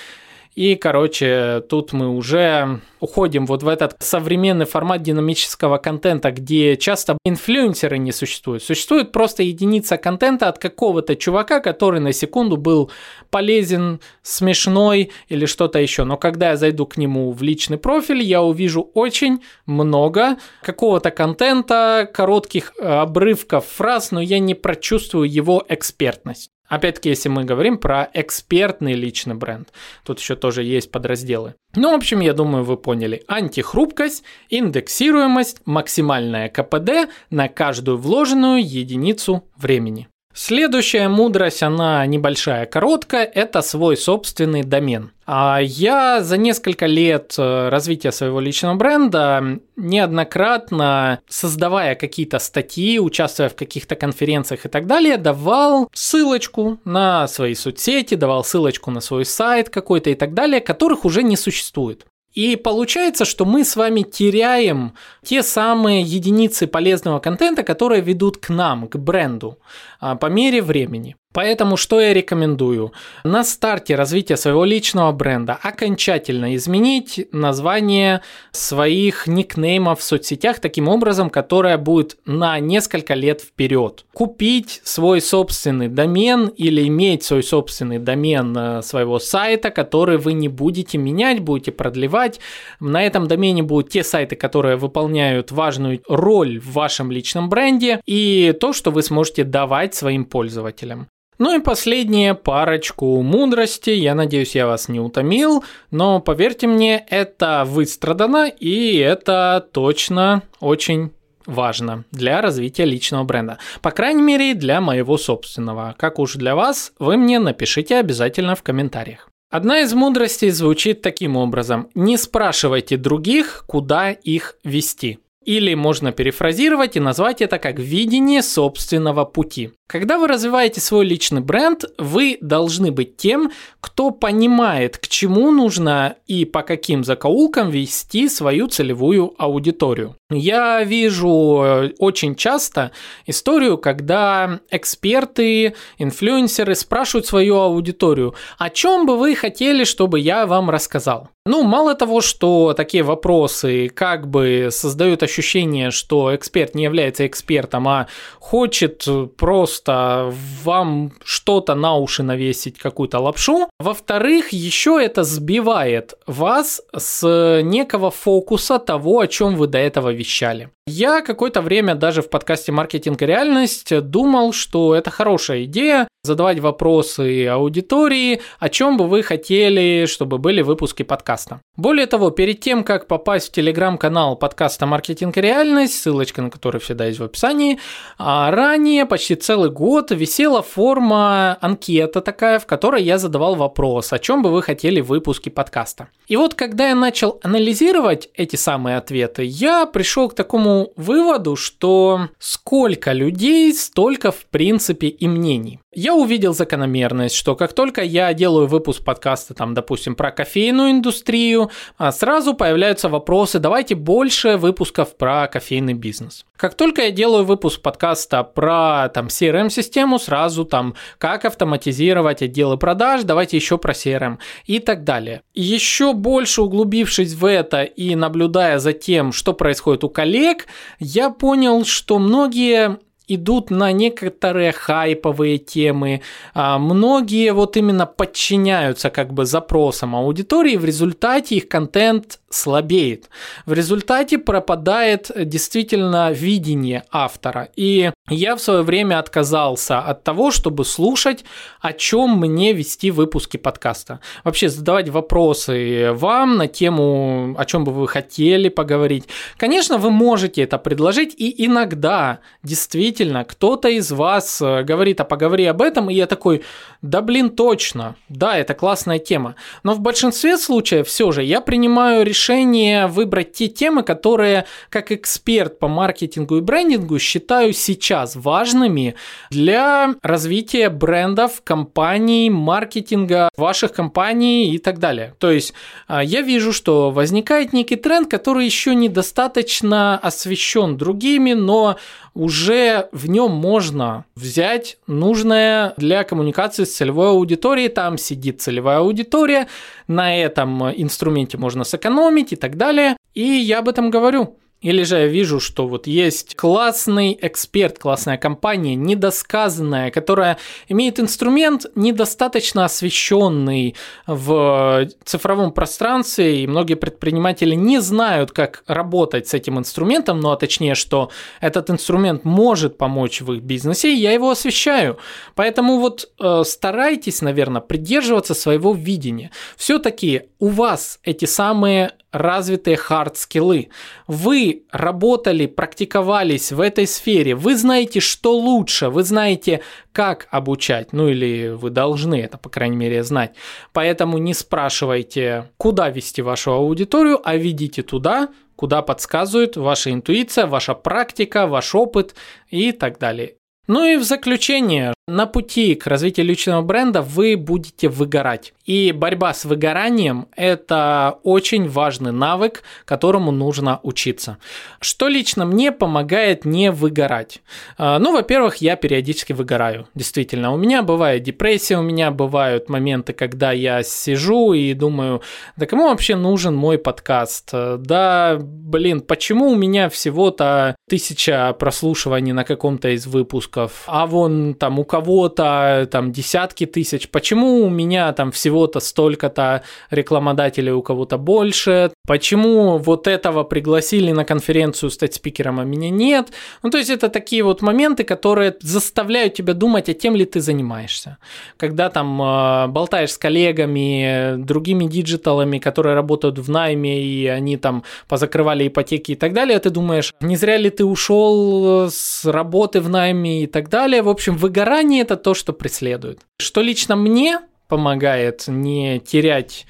[0.61, 7.16] и, короче, тут мы уже уходим вот в этот современный формат динамического контента, где часто
[7.24, 8.62] инфлюенсеры не существуют.
[8.62, 12.90] Существует просто единица контента от какого-то чувака, который на секунду был
[13.30, 16.04] полезен, смешной или что-то еще.
[16.04, 22.06] Но когда я зайду к нему в личный профиль, я увижу очень много какого-то контента,
[22.12, 26.50] коротких э, обрывков фраз, но я не прочувствую его экспертность.
[26.70, 29.68] Опять-таки, если мы говорим про экспертный личный бренд,
[30.04, 31.56] тут еще тоже есть подразделы.
[31.74, 33.24] Ну, в общем, я думаю, вы поняли.
[33.26, 40.08] Антихрупкость, индексируемость, максимальная КПД на каждую вложенную единицу времени.
[40.33, 45.11] Следующая мудрость, она небольшая, короткая, это свой собственный домен.
[45.26, 53.49] А я за несколько лет э, развития своего личного бренда неоднократно, создавая какие-то статьи, участвуя
[53.49, 59.24] в каких-то конференциях и так далее, давал ссылочку на свои соцсети, давал ссылочку на свой
[59.24, 62.07] сайт какой-то и так далее, которых уже не существует.
[62.33, 68.51] И получается, что мы с вами теряем те самые единицы полезного контента, которые ведут к
[68.51, 69.59] нам, к бренду,
[69.99, 71.16] а, по мере времени.
[71.33, 72.93] Поэтому что я рекомендую?
[73.22, 81.31] На старте развития своего личного бренда окончательно изменить название своих никнеймов в соцсетях таким образом,
[81.31, 84.05] которое будет на несколько лет вперед.
[84.12, 90.49] Купить свой собственный домен или иметь свой собственный домен э, своего сайта, который вы не
[90.49, 92.41] будете менять, будете продлевать.
[92.81, 98.53] На этом домене будут те сайты, которые выполняют важную роль в вашем личном бренде и
[98.61, 101.07] то, что вы сможете давать своим пользователям.
[101.41, 103.88] Ну и последнее, парочку мудрости.
[103.88, 111.12] Я надеюсь, я вас не утомил, но поверьте мне, это выстрадано и это точно очень
[111.47, 113.57] важно для развития личного бренда.
[113.80, 115.95] По крайней мере, для моего собственного.
[115.99, 119.30] Как уж для вас, вы мне напишите обязательно в комментариях.
[119.51, 121.88] Одна из мудростей звучит таким образом.
[121.95, 125.20] Не спрашивайте других, куда их вести.
[125.45, 129.70] Или можно перефразировать и назвать это как видение собственного пути.
[129.88, 136.16] Когда вы развиваете свой личный бренд, вы должны быть тем, кто понимает, к чему нужно
[136.26, 140.16] и по каким закоулкам вести свою целевую аудиторию.
[140.31, 142.93] Я вижу э, очень часто
[143.26, 150.70] историю, когда эксперты, инфлюенсеры спрашивают свою аудиторию, о чем бы вы хотели, чтобы я вам
[150.70, 151.31] рассказал.
[151.47, 157.89] Ну, мало того, что такие вопросы как бы создают ощущение, что эксперт не является экспертом,
[157.89, 158.09] а
[158.39, 159.09] хочет
[159.39, 163.70] просто вам что-то на уши навесить, какую-то лапшу.
[163.78, 170.70] Во-вторых, еще это сбивает вас с некого фокуса того, о чем вы до этого вещали.
[170.93, 176.59] Я какое-то время даже в подкасте «Маркетинг и реальность» думал, что это хорошая идея задавать
[176.59, 181.61] вопросы аудитории, о чем бы вы хотели, чтобы были выпуски подкаста.
[181.76, 186.80] Более того, перед тем, как попасть в телеграм-канал подкаста «Маркетинг и реальность», ссылочка на который
[186.80, 187.78] всегда есть в описании,
[188.18, 194.18] а ранее, почти целый год, висела форма анкета такая, в которой я задавал вопрос, о
[194.18, 196.09] чем бы вы хотели выпуски подкаста.
[196.26, 202.28] И вот, когда я начал анализировать эти самые ответы, я пришел к такому выводу, что
[202.39, 205.81] сколько людей, столько в принципе и мнений.
[205.93, 211.72] Я увидел закономерность, что как только я делаю выпуск подкаста, там, допустим, про кофейную индустрию,
[211.99, 216.47] а, сразу появляются вопросы, давайте больше выпусков про кофейный бизнес.
[216.57, 223.24] Как только я делаю выпуск подкаста про там CRM-систему, сразу там, как автоматизировать отделы продаж,
[223.24, 225.43] давайте еще про CRM и так далее.
[225.55, 230.66] еще больше углубившись в это и наблюдая за тем, что происходит у коллег,
[231.01, 233.01] я понял, что многие
[233.35, 236.22] идут на некоторые хайповые темы,
[236.55, 243.31] а многие вот именно подчиняются как бы запросам аудитории, в результате их контент слабеет.
[243.64, 247.68] В результате пропадает действительно видение автора.
[247.76, 251.45] И я в свое время отказался от того, чтобы слушать,
[251.81, 254.18] о чем мне вести выпуски подкаста.
[254.43, 259.26] Вообще задавать вопросы вам на тему, о чем бы вы хотели поговорить.
[259.57, 265.66] Конечно, вы можете это предложить, и иногда действительно кто-то из вас э, говорит, а поговори
[265.66, 266.62] об этом, и я такой,
[267.02, 269.56] да блин, точно, да, это классная тема.
[269.82, 275.78] Но в большинстве случаев все же я принимаю решение выбрать те темы, которые, как эксперт
[275.78, 279.14] по маркетингу и брендингу, считаю сейчас важными
[279.50, 285.34] для развития брендов, компаний, маркетинга ваших компаний и так далее.
[285.38, 285.74] То есть
[286.08, 291.96] а, я вижу, что возникает некий тренд, который еще недостаточно освещен другими, но
[292.34, 297.88] уже в нем можно взять нужное для коммуникации с целевой аудиторией.
[297.88, 299.68] Там сидит целевая аудитория,
[300.07, 303.16] на этом инструменте можно сэкономить и так далее.
[303.34, 304.57] И я об этом говорю.
[304.81, 310.57] Или же я вижу, что вот есть классный эксперт, классная компания, недосказанная, которая
[310.89, 313.95] имеет инструмент недостаточно освещенный
[314.26, 320.57] в цифровом пространстве, и многие предприниматели не знают, как работать с этим инструментом, ну а
[320.57, 325.18] точнее, что этот инструмент может помочь в их бизнесе, и я его освещаю.
[325.55, 329.51] Поэтому вот э, старайтесь, наверное, придерживаться своего видения.
[329.76, 333.89] Все-таки у вас эти самые развитые хард-скиллы.
[334.26, 341.28] Вы работали, практиковались в этой сфере, вы знаете, что лучше, вы знаете, как обучать, ну
[341.28, 343.55] или вы должны это, по крайней мере, знать.
[343.93, 350.95] Поэтому не спрашивайте, куда вести вашу аудиторию, а ведите туда, куда подсказывает ваша интуиция, ваша
[350.95, 352.35] практика, ваш опыт
[352.70, 353.57] и так далее.
[353.87, 358.74] Ну и в заключение, на пути к развитию личного бренда вы будете выгорать.
[358.85, 364.59] И борьба с выгоранием– это очень важный навык, которому нужно учиться.
[365.01, 367.62] Что лично мне помогает не выгорать?
[367.99, 370.09] А, ну, во-первых, я периодически выгораю.
[370.16, 375.43] Действительно, у меня бывает депрессия, у меня бывают моменты, когда я сижу и думаю,
[375.76, 377.70] да кому вообще нужен мой подкаст?
[377.72, 384.99] Да, блин, почему у меня всего-то тысяча прослушиваний на каком-то из выпусков, а вон там
[384.99, 392.10] у кого-то там десятки тысяч, почему у меня там всего-то столько-то рекламодателей, у кого-то больше,
[392.26, 396.48] почему вот этого пригласили на конференцию стать спикером, а меня нет.
[396.82, 400.60] Ну, то есть это такие вот моменты, которые заставляют тебя думать, а тем ли ты
[400.60, 401.36] занимаешься.
[401.76, 408.04] Когда там э, болтаешь с коллегами, другими диджиталами, которые работают в найме, и они там
[408.26, 413.10] позакрывали ипотеки и так далее, ты думаешь, не зря ли ты ушел с работы в
[413.10, 414.22] найме и так далее.
[414.22, 416.40] В общем, выгорание– это то, что преследует.
[416.61, 419.86] Что лично мне помогает не терять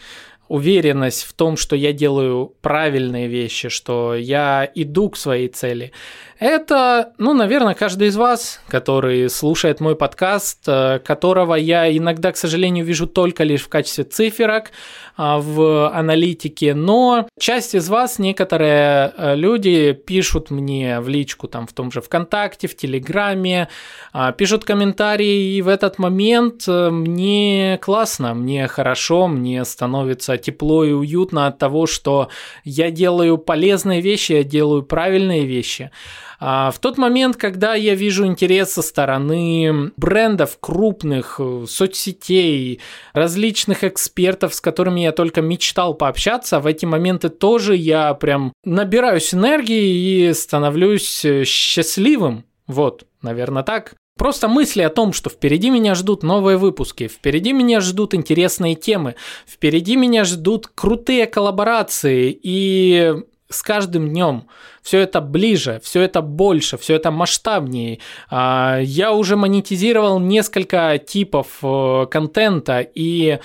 [0.49, 5.93] уверенность в том, что я делаю правильные вещи, что я иду к своей цели.
[6.41, 12.39] Это, ну, наверное, каждый из вас, который слушает мой подкаст, э, которого я иногда, к
[12.39, 14.71] сожалению, вижу только лишь в качестве циферок
[15.19, 21.67] а, в аналитике, но часть из вас, некоторые э, люди пишут мне в личку там
[21.67, 23.69] в том же ВКонтакте, в Телеграме,
[24.39, 30.93] пишут комментарии, и в этот момент э, мне классно, мне хорошо, мне становится тепло и
[30.93, 32.31] уютно от того, что
[32.65, 35.91] я делаю полезные вещи, я делаю правильные вещи.
[36.43, 42.81] А в тот момент, когда я вижу интерес со стороны брендов крупных, э, соцсетей,
[43.13, 49.35] различных экспертов, с которыми я только мечтал пообщаться, в эти моменты тоже я прям набираюсь
[49.35, 52.47] энергии и становлюсь э, счастливым.
[52.67, 53.95] Вот, наверное, так.
[54.17, 59.15] Просто мысли о том, что впереди меня ждут новые выпуски, впереди меня ждут интересные темы,
[59.47, 63.15] впереди меня ждут крутые коллаборации и
[63.51, 64.47] с каждым днем
[64.83, 67.99] все это ближе, все это больше, все это масштабнее.
[68.31, 73.39] А, я уже монетизировал несколько типов э, контента, и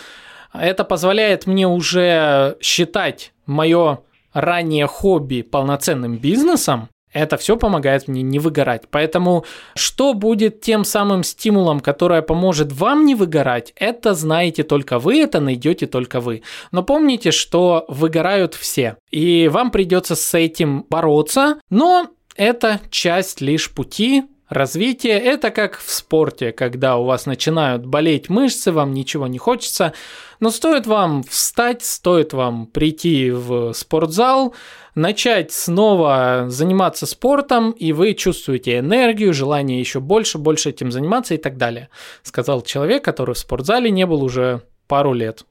[0.53, 3.99] это позволяет мне уже считать мое
[4.33, 8.83] ранее хобби полноценным бизнесом, это все помогает мне не выгорать.
[8.91, 15.21] Поэтому что будет тем самым стимулом, которое поможет вам не выгорать, это знаете только вы,
[15.21, 16.43] это найдете только вы.
[16.71, 18.97] Но помните, что выгорают все.
[19.11, 25.17] И вам придется с этим бороться, но это часть лишь пути, развития.
[25.17, 29.93] Это как в спорте, когда у вас начинают болеть мышцы, вам ничего не хочется,
[30.39, 34.53] но стоит вам встать, стоит вам прийти в спортзал,
[34.95, 41.37] начать снова заниматься спортом, и вы чувствуете энергию, желание еще больше, больше этим заниматься и
[41.37, 41.89] так далее.
[42.23, 45.45] Сказал человек, который в спортзале не был уже пару лет.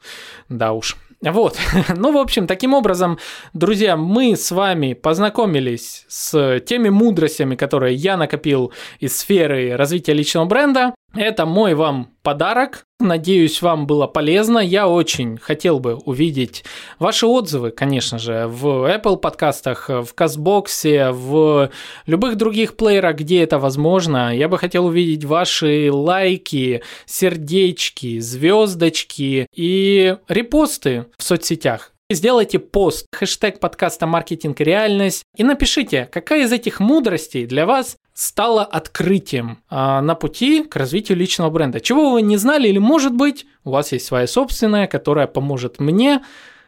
[0.48, 0.96] Да уж.
[1.20, 1.56] Вот.
[1.96, 3.18] ну, в общем, таким образом,
[3.52, 10.44] друзья, мы с вами познакомились с теми мудростями, которые я накопил из сферы развития личного
[10.46, 10.94] бренда.
[11.16, 12.84] Это мой вам подарок.
[12.98, 14.58] Надеюсь, вам было полезно.
[14.58, 16.64] Я очень хотел бы увидеть
[16.98, 21.70] ваши отзывы, конечно же, в Apple подкастах, в Казбоксе, в
[22.06, 24.36] любых других плеерах, где это возможно.
[24.36, 31.93] Я бы хотел увидеть ваши лайки, сердечки, звездочки и репосты в соцсетях.
[32.14, 37.96] Сделайте пост, хэштег подкаста «Маркетинг и реальность» и напишите, какая из этих мудростей для вас
[38.12, 41.80] стала открытием а, на пути к развитию личного бренда.
[41.80, 46.22] Чего вы не знали или, может быть, у вас есть своя собственная, которая поможет мне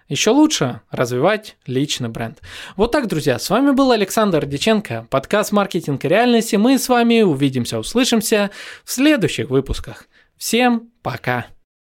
[0.08, 2.40] еще лучше развивать личный бренд.
[2.74, 6.88] Вот так, друзья, с вами был Александр Диченко, подкаст «Маркетинг и реальность», и мы с
[6.88, 8.50] вами увидимся, услышимся
[8.84, 10.08] в следующих выпусках.
[10.36, 11.46] Всем пока!